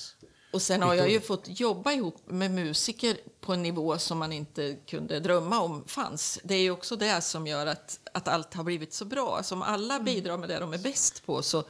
[0.52, 4.32] Och sen har jag ju fått jobba ihop med musiker på en nivå som man
[4.32, 6.40] inte kunde drömma om fanns.
[6.44, 9.36] Det är ju också det som gör att, att allt har blivit så bra.
[9.36, 11.64] Alltså om alla bidrar med det de är bäst på så,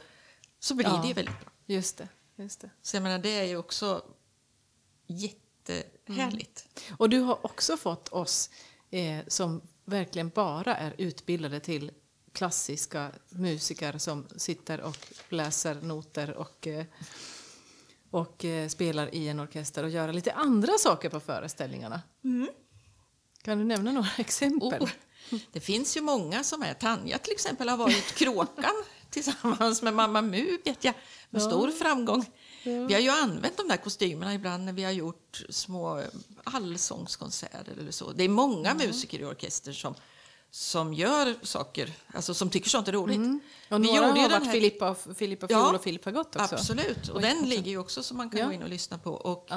[0.59, 0.99] så blir Ja.
[1.01, 1.51] det ju väldigt bra.
[1.65, 2.07] Just det.
[2.35, 2.69] Just det.
[2.81, 4.01] Så jag menar, det är ju också
[5.07, 6.65] jättehärligt.
[6.97, 8.49] Och du har också fått oss
[8.89, 11.91] eh, som verkligen bara är utbildade till
[12.33, 14.97] klassiska musiker som sitter och
[15.29, 16.85] läser noter och, eh,
[18.11, 22.01] och eh, spelar i en orkester och göra lite andra saker på föreställningarna.
[23.41, 24.83] Kan du nämna några exempel?
[24.83, 24.89] Oh,
[25.51, 26.73] det finns ju många som är.
[26.73, 30.93] Tanja till exempel har varit Kråkan tillsammans med Mamma Mu vet jag,
[31.29, 32.25] med stor framgång.
[32.63, 36.03] Vi har ju använt de där kostymerna ibland när vi har gjort små
[36.43, 38.11] allsångskonserter eller så.
[38.11, 39.95] Det är många musiker i orkester som,
[40.53, 43.15] som gör saker, alltså som tycker sånt är roligt.
[43.17, 43.39] Mm.
[43.69, 46.03] Och Vi några gjorde ju har varit här- Filippa, och- Filippa Ja, Fiol och Filip
[46.03, 46.55] Fagott också.
[46.55, 47.45] Absolut, och Oj, den också.
[47.49, 48.45] ligger ju också som man kan Ja.
[48.45, 49.11] gå in och lyssna på.
[49.11, 49.47] Och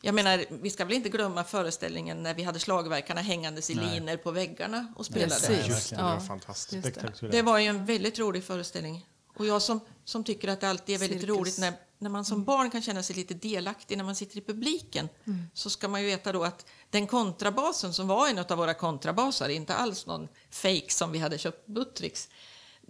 [0.00, 3.94] jag menar, vi ska väl inte glömma föreställningen när vi hade slagverkarna hängandes i Nej.
[3.94, 5.30] liner på väggarna och spelade.
[5.46, 5.66] Precis.
[5.68, 6.02] Just det, Ja.
[6.14, 6.72] var fantastiskt.
[6.72, 6.90] Just det.
[7.00, 7.32] Spektakulärt.
[7.32, 9.06] Det var ju en väldigt rolig föreställning.
[9.36, 11.36] Och jag som, som tycker att det alltid är väldigt Cirkus.
[11.38, 14.40] roligt när, när man som barn kan känna sig lite delaktig när man sitter i
[14.40, 15.08] publiken.
[15.54, 19.48] Så ska man ju veta då att den kontrabasen som var en av våra kontrabaser,
[19.48, 22.28] inte alls någon fake som vi hade köpt Buttricks.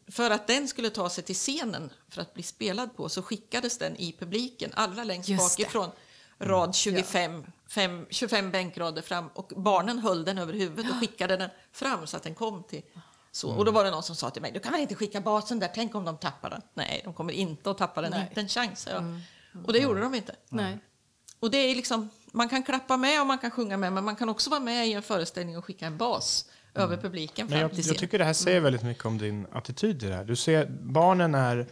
[0.08, 3.78] För att den skulle ta sig till scenen för att bli spelad på så skickades
[3.78, 5.62] den i publiken allra längst Just det.
[5.62, 5.90] bakifrån.
[6.38, 11.50] Rad 25, fem, 25 bänkrader fram och barnen höll den över huvudet och skickade den
[11.72, 12.82] fram så att den kom till
[13.34, 13.50] så.
[13.50, 15.58] Och då var det någon som sa till mig, du kan väl inte skicka basen
[15.58, 16.62] där, tänk om de tappar den.
[16.74, 18.26] Nej, de kommer inte att tappa den, Nej.
[18.28, 18.80] inte en chans.
[18.80, 19.20] sa jag.
[19.66, 20.36] Och det gjorde de inte.
[20.48, 20.78] Nej.
[21.40, 24.16] Och det är liksom, man kan klappa med och man kan sjunga med, men man
[24.16, 27.60] kan också vara med i en föreställning och skicka en bas över publiken Men fram
[27.60, 27.96] jag, till jag scen.
[28.00, 30.24] tycker det här säger väldigt mycket om din attityd till det här.
[30.24, 31.66] Du ser, barnen är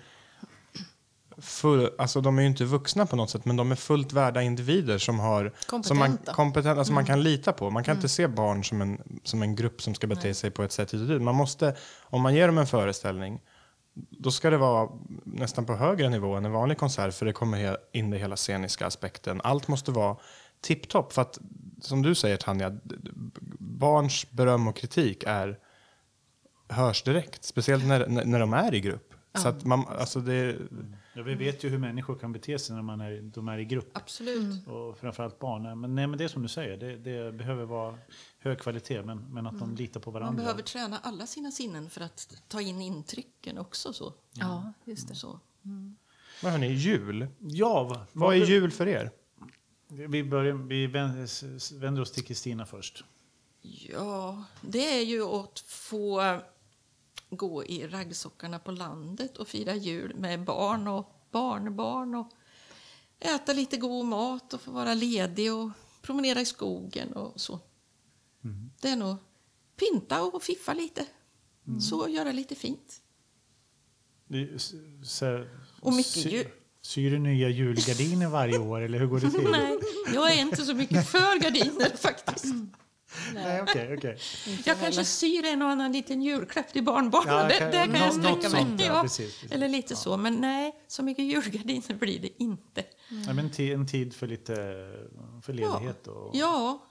[1.39, 4.43] full, alltså de är ju inte vuxna på något sätt, men de är fullt värda
[4.43, 5.53] individer som har
[5.83, 6.33] som man, Kompetenta.
[6.33, 7.71] kompetent, alltså man kan lita på.
[7.71, 10.63] Man kan inte se barn som en, som en grupp som ska bete sig på
[10.63, 10.93] ett sätt.
[11.21, 13.41] Man måste, om man ger dem en föreställning,
[13.95, 14.89] då ska det vara
[15.25, 18.87] nästan på högre nivå än en vanlig konsert för det kommer in den hela sceniska
[18.87, 19.41] aspekten.
[19.45, 20.17] Allt måste vara
[20.61, 21.39] tipptopp för att,
[21.81, 22.79] som du säger Tanja,
[23.59, 25.59] barns beröm och kritik är
[26.69, 29.15] hörs direkt, speciellt när, när, när de är i grupp.
[29.35, 30.57] Så att man, alltså det,
[31.15, 33.65] Ja, vi vet ju hur människor kan bete sig när man är, de är i
[33.65, 33.91] grupp.
[33.97, 34.67] Absolut.
[34.67, 35.81] Och framförallt barn.
[35.81, 37.99] Men, nej, men det är som du säger, det, det behöver vara
[38.39, 40.43] hög kvalitet men, men att de litar på Man varandra.
[40.43, 43.93] behöver träna alla sina sinnen för att ta in intrycken också.
[43.93, 44.13] Så.
[44.33, 45.15] Ja, just det.
[45.15, 45.41] Så.
[46.43, 47.27] vad hörni, jul.
[47.39, 49.11] Ja, vad, Vad är jul för er?
[49.89, 50.87] Vi, börjar, vi
[51.81, 53.05] vänder oss till Kristina först.
[53.63, 56.41] Ja, det är ju att få
[57.37, 62.29] gå i raggsockarna på landet och fira jul med barn och barnbarn och
[63.21, 65.71] äta lite god mat och få vara ledig och
[66.03, 67.61] promenera i skogen och så.
[68.81, 69.17] Det är nog
[69.77, 71.07] pynta och fiffa lite.
[71.81, 73.01] Så göra lite fint.
[75.03, 75.47] Så,
[75.81, 76.45] Och mycket sy-.
[76.83, 79.43] Syr du nya julgardiner varje år eller hur går det till?
[79.51, 79.79] Nej,
[80.15, 82.55] jag är inte så mycket för gardiner faktiskt.
[83.35, 84.19] Nej, okej, okej.
[84.67, 87.35] Jag kanske syr en och annan liten julklapp till barnbarnen.
[87.35, 89.53] Ja, det, kan- det kan jag sträcka mig sånt, ja, Ja, precis, precis.
[89.53, 90.17] Eller lite så.
[90.17, 92.85] Men nej, så mycket julgardiner blir det inte.
[93.27, 94.55] Ja, men en tid för lite
[95.43, 96.07] för ledighet.
[96.07, 96.87] Och, Ja,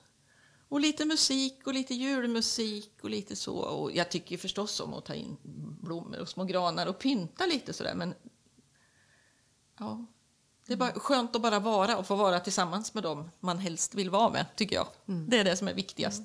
[0.69, 3.55] och lite musik och lite julmusik och lite så.
[3.55, 5.37] Och jag tycker ju förstås om att ta in
[5.81, 7.95] blommor och små granar och pynta lite sådär.
[7.95, 8.13] Men
[9.79, 10.05] ja,
[10.71, 13.95] det är bara skönt att bara vara och få vara tillsammans med dem man helst
[13.95, 14.87] vill vara med, tycker jag.
[15.27, 16.21] Det är det som är viktigast.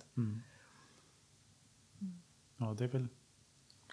[2.56, 3.08] Ja, det är väl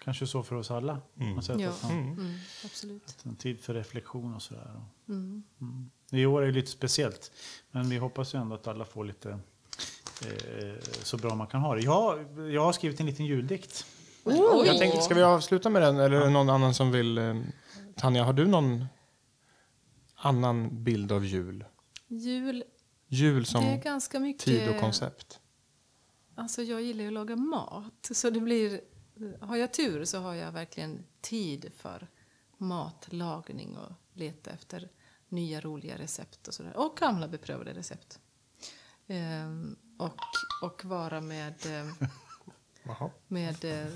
[0.04, 1.00] kanske så för oss alla.
[1.18, 1.70] på något sätt, Ja.
[1.70, 2.34] att man- Mm,
[2.64, 3.16] absolut.
[3.24, 4.80] En tid för reflektion och sådär.
[5.08, 5.42] Mm.
[5.60, 5.90] Mm.
[6.10, 7.30] I år är det lite speciellt.
[7.70, 11.74] Men vi hoppas ju ändå att alla får lite eh, så bra man kan ha
[11.74, 11.80] det.
[11.80, 12.18] Jag,
[12.50, 13.86] jag har skrivit en liten juldikt.
[14.66, 17.18] Jag tänkte, ska vi avsluta med den eller är det någon annan som vill?
[17.18, 17.34] eh,
[17.96, 18.84] Tanja, har du någon
[20.24, 21.64] annan bild av jul?
[22.06, 22.64] Jul,
[23.08, 23.64] Jul som
[24.20, 24.44] mycket...
[24.44, 25.40] tid och koncept.
[26.34, 28.10] Alltså jag gillar ju att laga mat.
[28.12, 28.80] Så det blir,
[29.40, 32.08] har jag tur så har jag verkligen tid för
[32.58, 34.88] matlagning och leta efter
[35.28, 36.76] nya roliga recept och sådär.
[36.76, 38.20] Och gamla beprövade recept.
[39.06, 40.20] Ehm, och,
[40.62, 41.94] och vara med, ehm,
[43.28, 43.92] med, eh,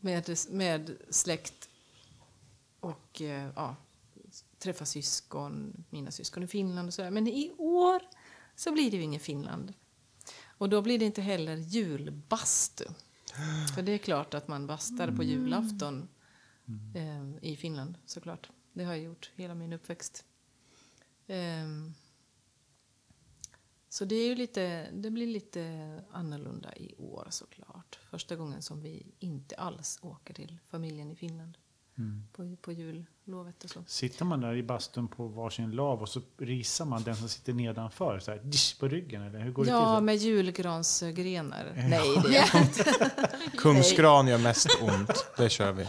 [0.00, 1.65] med, med släkt
[2.86, 3.76] och eh, ja,
[4.58, 7.10] träffa syskon, mina syskon i Finland och sådär.
[7.10, 8.02] Men i år
[8.54, 9.74] så blir det ju ingen Finland.
[10.58, 12.84] Och då blir det inte heller julbastu.
[13.74, 16.08] För det är klart att man bastar på julafton
[16.94, 18.50] eh, i Finland såklart.
[18.72, 20.24] Det har jag gjort hela min uppväxt.
[21.26, 21.94] Ehm,
[23.88, 27.98] så det, är ju lite, det blir lite annorlunda i år såklart.
[28.10, 31.58] Första gången som vi inte alls åker till familjen i Finland.
[32.32, 33.82] På, på jullovet och så.
[33.86, 37.52] Sitter man där i bastun på varsin lav och så risar man den som sitter
[37.52, 40.04] nedanför så här, dish, på ryggen eller hur går det Ja, till?
[40.04, 41.72] med julgransgrenar.
[41.90, 43.10] Nej, det gör inte.
[43.56, 45.26] Kungsgran gör mest ont.
[45.36, 45.86] Det kör vi.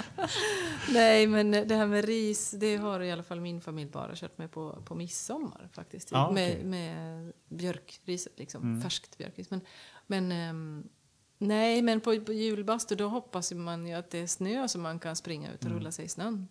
[0.90, 4.38] Nej, men det här med ris, det har i alla fall min familj bara kört
[4.38, 6.12] med på, på midsommar faktiskt.
[6.12, 6.64] Ja, med, okej.
[6.64, 8.82] med björkriset, liksom.
[8.82, 9.50] Färskt björkris.
[9.50, 9.62] Men,
[10.08, 10.90] men ehm,
[11.38, 15.00] nej, men på, på julbastu då hoppas man ju att det är snö så man
[15.00, 16.48] kan springa ut och rulla sig i snön.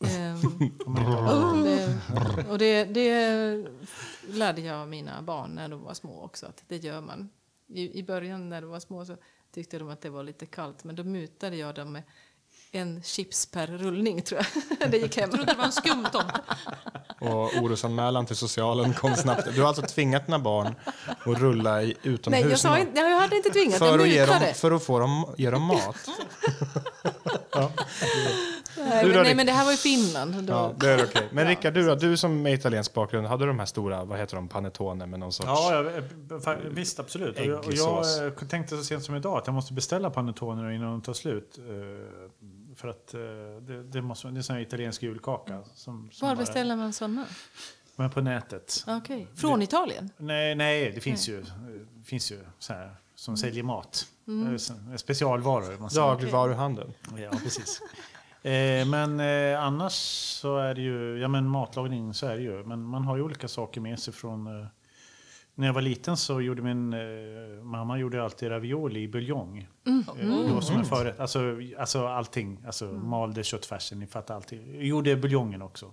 [0.00, 0.40] Ehm,
[1.56, 1.98] och det,
[2.48, 3.68] och det, det
[4.28, 7.30] lärde jag mina barn när de var små också, att det gör man.
[7.66, 9.16] I, I början när de var små så
[9.50, 12.02] tyckte de att det var lite kallt, men då mutade jag dem med
[12.76, 14.40] en chips per rullning tror
[14.80, 14.90] jag.
[14.90, 15.22] Det gick hem.
[15.30, 16.40] Jag trodde det var en skumtomte.
[17.20, 19.54] Och orosanmälan till socialen kom snabbt.
[19.54, 20.74] Du har alltså tvingat dina barn
[21.06, 24.08] att rulla i utomhus Nej, jag, sa inte, jag hade inte tvingat, för, jag att
[24.08, 24.44] ge mutade.
[24.44, 25.96] dem, för att få dem, ge dem mat.
[28.78, 30.34] Nej, Du men, nej, men det här var i Finland.
[30.34, 31.28] Då, Ja, det är okej.
[31.32, 31.94] Men Rickard, du?
[31.94, 35.32] Du som med italiensk bakgrund, hade de här stora, vad heter de, panettone med någon
[35.32, 35.46] sorts...
[35.48, 35.86] Ja, jag,
[36.40, 37.38] fa- visst absolut.
[37.38, 40.70] Och jag, och jag eh, tänkte så sent som idag att jag måste beställa panettoner
[40.70, 41.58] innan de tar slut.
[42.76, 43.20] Eh, För att eh,
[43.66, 45.62] det, det, måste, det är en sån här italiensk julkaka.
[45.74, 47.24] Som, som Var bara- beställer man sådana?
[47.96, 48.84] Men på nätet.
[48.86, 49.26] Okej.
[49.34, 50.10] Från Italien?
[50.16, 51.44] Nej, nej det finns ju,
[51.94, 54.06] det finns ju så här som säljer mat.
[54.50, 55.94] Eh, så- Specialvaror.
[55.94, 56.92] Dagligvaruhandeln.
[57.18, 57.80] Ja, precis.
[58.42, 59.92] Eh, men eh, annars
[60.40, 62.64] så är det ju, ja men matlagning så är det ju.
[62.64, 64.60] Men man har ju olika saker med sig från...
[64.60, 64.66] Eh,
[65.58, 69.68] när jag var liten så gjorde min eh, mamma gjorde alltid ravioli i buljong.
[69.86, 71.20] Eh, då som en förrätt.
[71.20, 72.62] Alltså, alltså allting.
[72.66, 74.74] Alltså malde köttfärsen, ni fattar allting.
[74.74, 75.92] Jag gjorde buljongen också.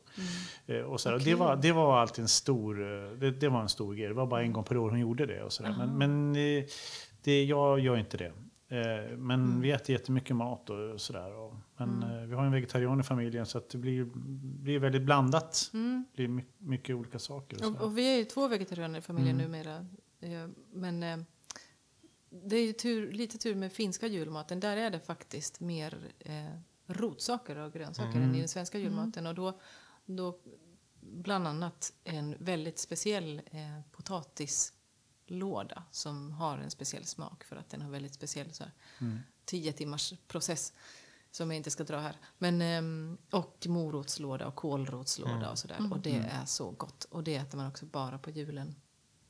[0.66, 3.62] Eh, och så och det, var, det var alltid en stor, eh, det, det var
[3.62, 4.08] en stor grej.
[4.08, 5.44] Det var bara en gång per år hon gjorde det.
[5.44, 5.64] Och så.
[5.64, 6.64] Men, men eh,
[7.24, 8.32] det, jag gör inte det.
[8.74, 11.34] Eh, Men vi äter jättemycket mat och sådär.
[11.36, 14.04] och- Men eh, vi har en vegetarian i familjen så att det blir,
[14.64, 15.70] blir väldigt blandat.
[15.72, 17.66] Det blir my- mycket olika saker.
[17.66, 19.86] Och Och, och vi är ju två vegetarianer i familjen numera.
[20.20, 21.18] Eh, Men eh,
[22.30, 24.60] det är ju tur, lite tur med finska julmaten.
[24.60, 26.34] Där är det faktiskt mer eh,
[26.88, 29.28] rotsaker och grönsaker än i den svenska julmaten.
[29.28, 29.60] Och då,
[30.06, 30.40] då
[31.02, 33.82] bland annat en väldigt speciell eh,
[35.34, 38.74] potatislåda som har en speciell smak för att den har väldigt speciell så här,
[39.46, 40.74] tio timmars process
[41.32, 42.16] som jag inte ska dra här.
[42.38, 45.78] Men, ehm, och morotslåda och kålrotslåda och sådär.
[45.92, 47.06] Och det är så gott.
[47.10, 48.76] Och det äter man också bara på julen.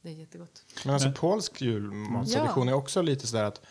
[0.02, 0.66] Det är jättegott.
[0.86, 3.62] Men alltså polsk julmattradition är också lite sådär att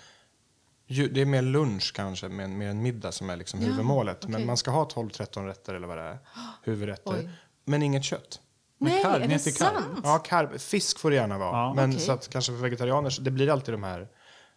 [0.86, 4.22] det är mer lunch kanske, mer, mer en middag som är liksom Ja, huvudmålet.
[4.22, 4.46] Men okej.
[4.46, 6.18] man ska ha 12-13 rätter eller vad det är,
[6.62, 7.18] huvudrätter.
[7.18, 7.30] Oj.
[7.64, 8.40] Men inget kött.
[8.82, 9.52] Nej, karv, är det karv?
[9.52, 10.00] sant?
[10.04, 11.50] Ja, karb, fisk får det gärna vara.
[11.50, 11.74] Ja.
[11.74, 12.00] men Okej.
[12.00, 14.08] så att kanske för vegetarianer, det blir alltid de här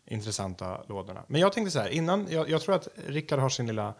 [0.07, 1.23] intressanta lådorna.
[1.27, 3.93] Men jag tänkte så här, innan, jag, jag tror att Rickard har sin lilla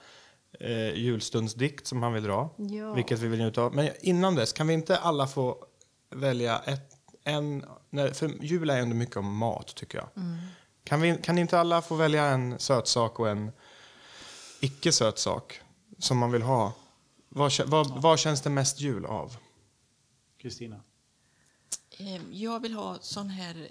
[0.60, 2.50] eh, julstundsdikt som han vill dra.
[2.58, 2.94] Ja.
[2.94, 3.76] Vilket vi vill njuta av.
[3.76, 5.58] Men innan dess, kan vi inte alla få
[6.16, 6.92] välja ett,
[7.24, 7.66] en...
[7.90, 10.08] Nej, för jul är ändå mycket om mat, tycker jag.
[10.84, 13.52] Kan, vi, kan inte alla få välja en sötsak och en
[14.60, 15.62] icke-söt sak
[16.00, 16.74] som man vill ha?
[17.30, 19.38] Vad, vad, vad känns det mest jul av?
[20.46, 20.82] Kristina?
[21.98, 23.68] Eh, Jag vill ha sån här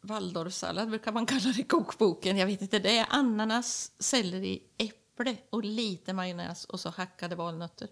[0.00, 2.36] Waldorfsallad, brukar man kalla det i kokboken.
[2.36, 7.88] Jag vet inte, det är ananas, selleri, äpple och lite majonnäs och så hackade valnötter.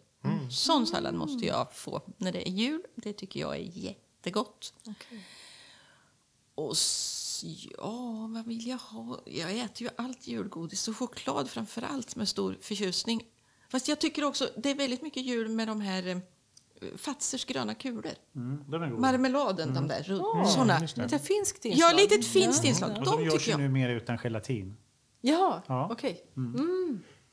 [0.50, 2.82] Sån sallad måste jag få när det är jul.
[2.94, 4.74] Det tycker jag är jättegott.
[6.54, 7.44] Och s-
[7.78, 9.20] ja, vad vill jag ha?
[9.26, 13.24] Jag äter ju allt julgodis och choklad framför allt med stor förtjusning.
[13.68, 16.20] Fast jag tycker också det är väldigt mycket jul med de här
[16.98, 18.06] Fazers gröna kulor.
[18.36, 19.00] Mm.
[19.00, 20.78] Marmeladen, de där runt, såna.
[20.78, 21.94] Lite finskt Ja, inslag.
[21.96, 22.90] litet finskt inslag.
[22.90, 23.60] Och de De görs ju jag.
[23.60, 24.76] nu mer utan gelatin.
[25.20, 25.88] Jaha, Ja.
[25.92, 26.24] okej.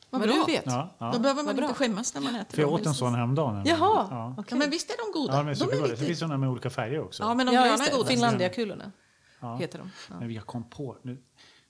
[0.10, 0.45] Vad Vad bra.
[0.45, 0.64] du vet.
[0.66, 1.12] Ja, ja.
[1.12, 1.66] Då behöver man Vad bra.
[1.66, 2.80] inte skämmas när man äter För jag dem.
[2.82, 3.64] åt en sån häromdagen.
[3.66, 4.34] Jaha, Ja.
[4.38, 4.45] okej.
[4.50, 5.34] Ja, men visst är de goda?
[5.34, 5.86] Ja, de är de är supergoda.
[5.88, 6.06] Det lite...
[6.06, 7.24] finns såna med olika färger också.
[7.24, 8.08] Ja, men de Ja, gröna är goda.
[8.10, 8.91] Finlandiakulorna
[9.39, 9.56] Ja.
[9.58, 9.89] heter de.
[10.10, 10.20] Ja.
[10.20, 11.16] Men jag kom på, nu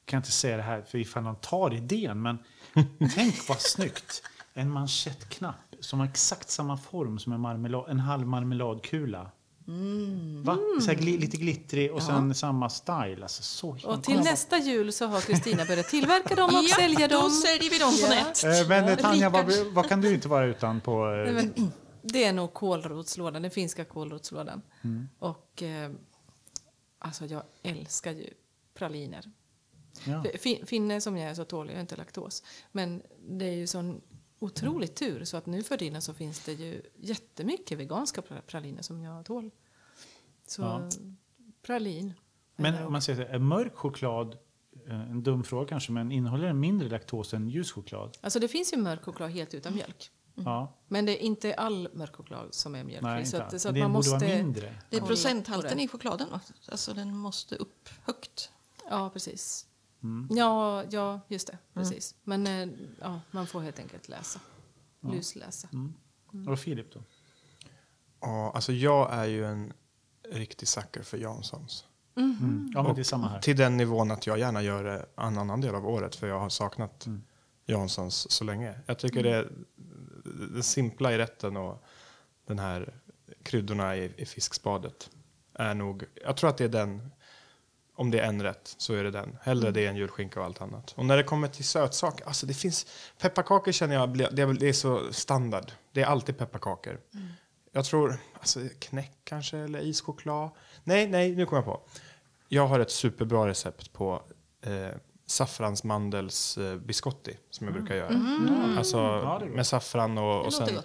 [0.06, 2.38] kan jag inte säga det här för ifall de tar idén, men
[3.16, 4.22] tänk vad snyggt.
[4.54, 9.32] En manschettknapp som har exakt samma form som en, marmelad, en halv marmeladkula.
[10.44, 10.58] Va?
[10.82, 13.18] Så här gli, lite glittrig och sen samma style.
[13.22, 17.08] Alltså, så Och till nästa jul så har Kristina börjat tillverka dem och Ja, sälja
[17.08, 17.30] då dem.
[17.32, 18.24] säljer vi dem på Ja.
[18.24, 18.44] nät.
[18.62, 21.12] Eh, Men eh, Tanja, vad, vad kan du inte vara utan på...
[21.12, 21.72] eh, Nej, men
[22.02, 24.62] det är nog kålrotslådan, den finska kålrotslådan.
[24.84, 25.08] Mm.
[25.20, 25.92] Och eh,
[27.00, 28.30] alltså jag älskar ju
[28.74, 29.32] praliner.
[30.06, 30.24] ja.
[30.66, 32.44] Finne som jag är så tål jag inte laktos.
[32.72, 34.02] Men det är ju sån
[34.40, 38.82] otrolig tur så att nu för tiden så finns det ju jättemycket veganska pra- praliner
[38.82, 39.52] som jag tål.
[40.48, 40.90] Så Ja.
[41.62, 42.14] pralin.
[42.56, 44.38] Men om man säger så här, är mörk choklad
[44.88, 48.18] eh, en dum fråga kanske, men innehåller den mindre laktos än ljus choklad?
[48.22, 50.12] Alltså det finns ju mörk choklad helt utan mjölk.
[50.36, 53.10] Ja, Men det är inte all mörk choklad som är mjölkfri.
[53.12, 53.62] nej, så inte att, alls.
[53.64, 54.26] så att det man borde måste...
[54.28, 54.76] vara mindre.
[54.90, 56.28] Det är procenthalten i chokladen.
[56.72, 58.52] Alltså den måste upp högt.
[58.90, 59.66] Ja, precis.
[60.04, 60.28] Mm.
[60.38, 61.58] Ja, ja, just det.
[61.74, 62.16] Precis.
[62.24, 62.68] Men eh,
[63.02, 64.40] ja, man får helt enkelt läsa.
[65.02, 65.68] Lusläsa.
[65.74, 65.94] Mm.
[66.48, 67.00] Och Filip då?
[68.22, 69.74] Ja, alltså jag är ju en
[70.30, 71.86] riktig sucker för Janssons.
[72.16, 72.72] Mm.
[72.74, 73.40] Ja, men det är samma här.
[73.40, 76.40] Till den nivån att jag gärna gör det en annan del av året för jag
[76.40, 77.24] har saknat Mm.
[77.66, 78.80] Janssons så länge.
[78.86, 79.50] Jag tycker det,
[80.56, 81.84] det simpla i rätten och
[82.46, 82.94] den här
[83.44, 85.10] kryddorna i, i fiskspadet
[85.54, 87.12] är nog, jag tror att det är den,
[87.98, 89.38] om det är en rätt så är det den.
[89.42, 90.94] Hellre det än julskinka och allt annat.
[90.98, 92.86] Och när det kommer till sötsaker, alltså det finns,
[93.22, 95.72] pepparkakor känner jag, det är, det är så standard.
[95.92, 97.00] Det är alltid pepparkakor.
[97.72, 100.50] Jag tror, alltså knäck kanske eller ischoklad.
[100.84, 101.82] Nej, nej, nu kommer jag på.
[102.48, 104.22] Jag har ett superbra recept på
[104.62, 108.22] eh, saffransmandels eh, biscotti som jag brukar göra.
[108.78, 109.56] Alltså är gott.
[109.56, 110.80] med saffran och, och sen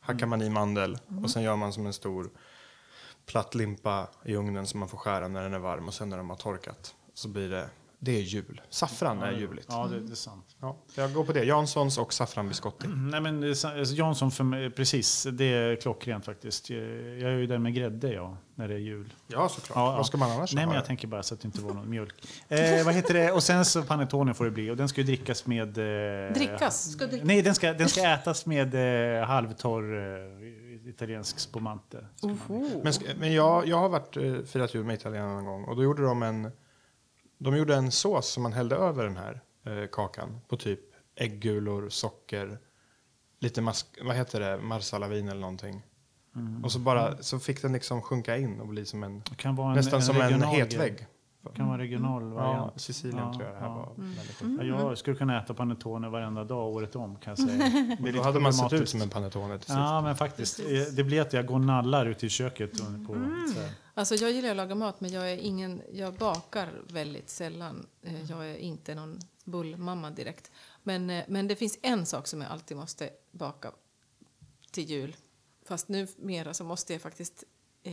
[0.00, 2.30] hackar man i mandel och sen gör man som en stor
[3.30, 6.16] platt limpa i ugnen som man får skära när den är varm och sen när
[6.16, 7.66] de har torkat så blir det,
[7.98, 8.60] det är jul.
[8.70, 9.66] Saffran är juligt.
[9.70, 10.44] Ja, det, det är sant.
[10.60, 11.44] Ja, jag går på det.
[11.44, 12.86] Janssons och saffranbiscotti.
[12.88, 16.70] Nej, men alltså, Jansson, för mig, precis, det är klockrent faktiskt.
[16.70, 16.80] Jag
[17.22, 19.14] är ju där med grädde, ja, när det är jul.
[19.26, 19.76] Ja, såklart.
[19.76, 19.96] Ja, ja.
[19.96, 21.90] Vad ska man annars Nej, men jag tänker bara så att det inte var någon
[21.90, 22.14] mjölk.
[22.48, 23.32] Eh, vad heter det?
[23.32, 24.70] Och sen så panettone får det bli.
[24.70, 25.78] Och den ska ju drickas med...
[25.78, 26.92] Eh, Drickas?
[26.92, 28.74] Ska du- Nej, den ska, den ska ätas med
[29.20, 32.06] eh, halvtorr eh, italiensk spumante.
[32.22, 32.80] Oho.
[32.84, 35.82] Men, men jag, jag har varit eh, firat jul med italienarna någon gång och då
[35.82, 36.50] gjorde de en,
[37.38, 40.80] de gjorde en sås som man hällde över den här eh, kakan på typ
[41.14, 42.58] äggulor, socker,
[43.40, 45.82] lite mask, vad heter det, marsalavin eller någonting.
[46.62, 49.56] Och så bara så fick den liksom sjunka in och bli som en, Det kan
[49.56, 51.06] vara en, nästan som en hetvägg.
[51.42, 52.80] Det kan vara regional Ja, variant.
[52.80, 53.74] Sicilien Ja, tror jag det här ja.
[53.74, 53.94] var.
[53.96, 54.66] väldigt gott.
[54.66, 57.96] Ja, jag skulle kunna äta panettone varenda dag året om kan jag säga.
[58.00, 59.76] Det är Då hade man sett ut som en panettone till sist.
[59.78, 60.60] Ja, men faktiskt.
[60.60, 60.66] Eh,
[60.96, 62.72] Det blir att jag går nallar ute i köket.
[63.06, 63.12] På,
[63.54, 63.70] så här.
[63.94, 67.86] Alltså jag gillar att laga mat men jag är ingen, jag bakar väldigt sällan.
[68.02, 70.50] Eh, Jag är inte någon bullmamma direkt.
[70.82, 73.70] Men, eh, men det finns en sak som jag alltid måste baka
[74.70, 75.16] till jul.
[75.68, 77.44] Fast nu mera så måste jag faktiskt
[77.82, 77.92] eh,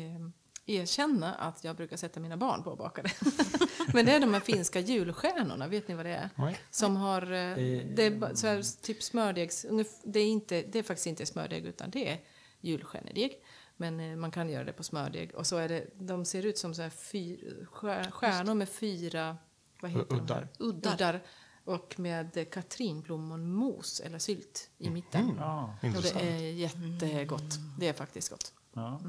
[0.68, 3.12] erkänna att jag brukar sätta mina barn på att baka det.
[3.94, 6.30] men det är de här finska julstjärnorna, vet ni vad det är?
[6.36, 6.60] Nej.
[6.72, 7.56] Som har, eh,
[7.96, 9.66] det är så här, typ smördegs,
[10.04, 12.20] det är, inte, det är faktiskt inte smördeg utan det är
[12.62, 13.32] julstjärnedeg.
[13.78, 15.36] Men eh, man kan göra det på smördeg.
[15.36, 19.38] Och så är det, de ser ut som så här fyr, stjär- stjärnor med fyra
[19.82, 20.48] vad heter de här?
[20.60, 20.94] Uddar.
[20.94, 21.24] Uddar.
[21.64, 25.36] Och med eh, katrinblommonmos eller sylt i mitten.
[25.38, 27.60] Ja, Och det är jättegott.
[27.80, 28.54] Det är faktiskt gott.
[28.74, 29.02] ja.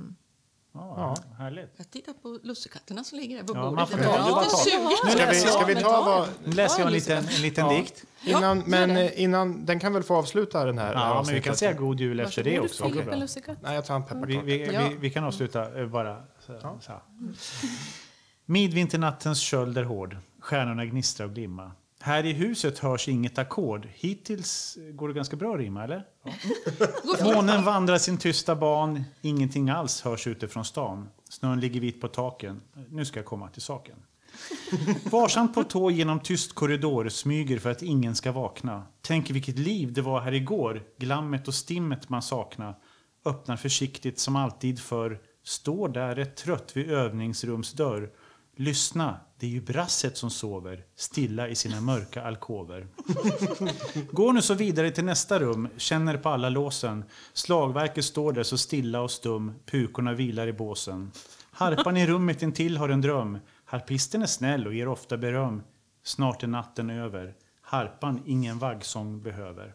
[0.73, 1.71] Ja, härligt.
[1.77, 3.77] Jag tittar på lussekatterna som ligger där på Ja, bordet.
[3.77, 5.13] man får ta- lite sugen.
[5.13, 6.29] Ska vi, ska vi ta vad...
[6.45, 7.73] Nu läser jag en Ja, liten, en liten Ja.
[7.73, 8.05] dikt.
[8.25, 11.35] Innan, men eh, innan, den kan väl få avsluta den här, det här Ja, men
[11.35, 12.85] vi kan säga god jul efter det också.
[12.85, 13.59] Det går Filip.
[13.63, 14.43] Nej, jag tar en Vi, pepparkaka.
[14.45, 14.89] vi, Ja.
[14.89, 16.93] vi, vi kan avsluta eh, bara så, så.
[18.45, 20.17] Midvinternattens köld är hård.
[20.41, 21.73] Stjärnorna gnistrar och glimma.
[22.01, 23.89] Här i huset hörs inget ackord.
[23.95, 26.05] Hittills går det ganska bra att rimma, eller?
[26.25, 27.25] Ja.
[27.35, 29.05] Månen vandrar sin tysta ban.
[29.21, 31.09] Ingenting alls hörs utifrån stan.
[31.31, 32.61] Snön ligger vit på taken.
[32.91, 33.97] Nu ska jag komma till saken.
[35.11, 38.87] Varsamt på tå genom tyst korridor smyger för att ingen ska vakna.
[39.03, 40.83] Tänk vilket liv det var här igår.
[40.99, 42.75] Glammet och stimmet man sakna.
[43.25, 48.11] Öppnar försiktigt som alltid för Står där rätt trött vid övningsrumsdörr.
[48.57, 52.87] Lyssna, det är ju brasset som sover stilla i sina mörka alkover.
[54.13, 57.05] Går nu så vidare till nästa rum, känner på alla låsen.
[57.33, 61.11] Slagverket står där så stilla och stum, pukorna vilar i båsen.
[61.51, 63.39] Harpan i rummet intill har en dröm.
[63.65, 65.63] Harpisten är snäll och ger ofta beröm.
[66.03, 67.35] Snart är natten över.
[67.63, 69.75] Harpan ingen vaggsång behöver.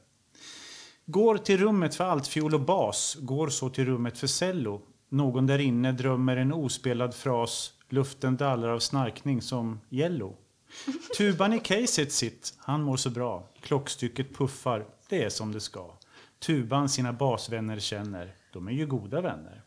[1.06, 4.82] Går till rummet för altfiol och bas, går så till rummet för cello.
[5.10, 10.36] Någon där inne drömmer en ospelad fras, luften dallrar av snarkning som yellow.
[11.18, 13.50] Tuban i caset sitt, han mår så bra.
[13.62, 15.98] Klockstycket puffar, det är som det ska.
[16.40, 19.64] Tuban sina basvänner känner, de är ju goda vänner.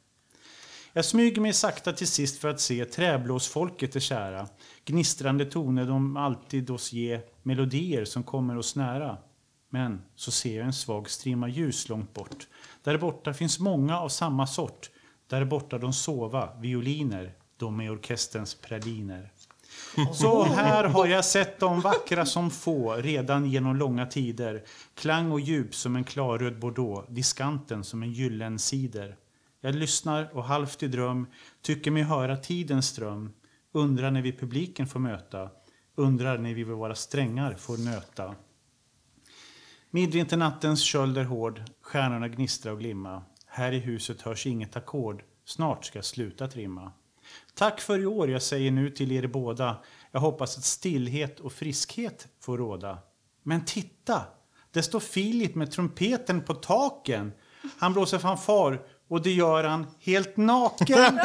[0.92, 4.48] Jag smyger mig sakta till sist för att se träblåsfolket är kära.
[4.84, 9.18] Gnistrande toner de alltid oss ge, melodier som kommer oss nära.
[9.70, 12.48] Men så ser jag en svag strimma ljus långt bort.
[12.82, 14.90] Där borta finns många av samma sort.
[15.26, 19.32] Där borta de sova, violiner, de är orkesterns praliner.
[20.14, 24.64] Så här har jag sett dem vackra som få redan genom långa tider.
[24.94, 29.16] Klang och djup som en klarröd bordeaux, diskanten som en gyllen cider.
[29.60, 31.26] Jag lyssnar och halvt i dröm
[31.62, 33.32] tycker mig höra tidens ström.
[33.72, 35.50] Undrar när vi publiken får möta.
[35.94, 38.34] undrar när vi vill vara strängar får nöta.
[39.90, 43.22] Midvinternattens köld är hård, stjärnorna gnistra och glimma.
[43.46, 46.92] Här i huset hörs inget ackord, snart ska jag sluta trimma.
[47.54, 49.76] Tack för i år, jag säger nu till er båda.
[50.10, 52.98] Jag hoppas att stillhet och friskhet får råda.
[53.42, 54.22] Men titta!
[54.72, 57.32] Det står Filip med trumpeten på taken.
[57.78, 61.18] Han blåser fanfar och det gör han helt naken.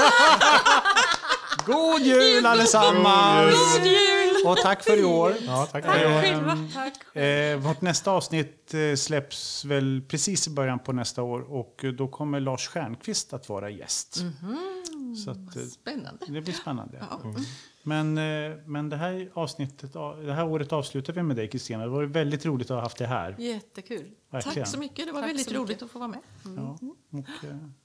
[1.66, 3.78] God jul allesammans!
[3.78, 4.11] God jul!
[4.46, 5.34] Och tack för i år.
[5.46, 6.22] Ja, tack Tack för det.
[6.22, 6.58] själva.
[7.22, 11.92] Eh, vårt nästa avsnitt eh, släpps väl precis i början på nästa år och eh,
[11.92, 14.16] då kommer Lars Stjernkvist att vara gäst.
[15.26, 16.26] Så att, eh, Spännande.
[16.28, 17.06] det blir spännande.
[17.10, 17.22] Ja.
[17.84, 19.94] Men, eh, men det här avsnittet,
[20.26, 21.84] det här året avslutar vi med dig Kristina.
[21.84, 23.36] Det var väldigt roligt att ha haft dig här.
[23.40, 24.12] Jättekul.
[24.32, 24.56] Verkligen.
[24.56, 25.62] Tack så mycket, det var Tack väldigt så mycket.
[25.70, 26.20] roligt att få vara med.
[26.58, 26.78] Ja,
[27.12, 27.26] och,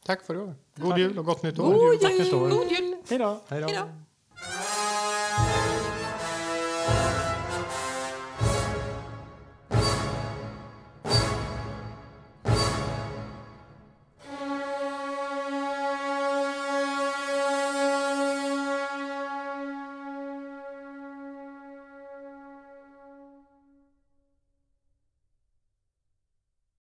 [0.07, 0.55] Tack för i år.
[0.77, 1.73] God jul och gott nytt år.
[1.73, 2.51] god jul.
[2.51, 2.97] God jul!
[3.09, 3.41] Hej då!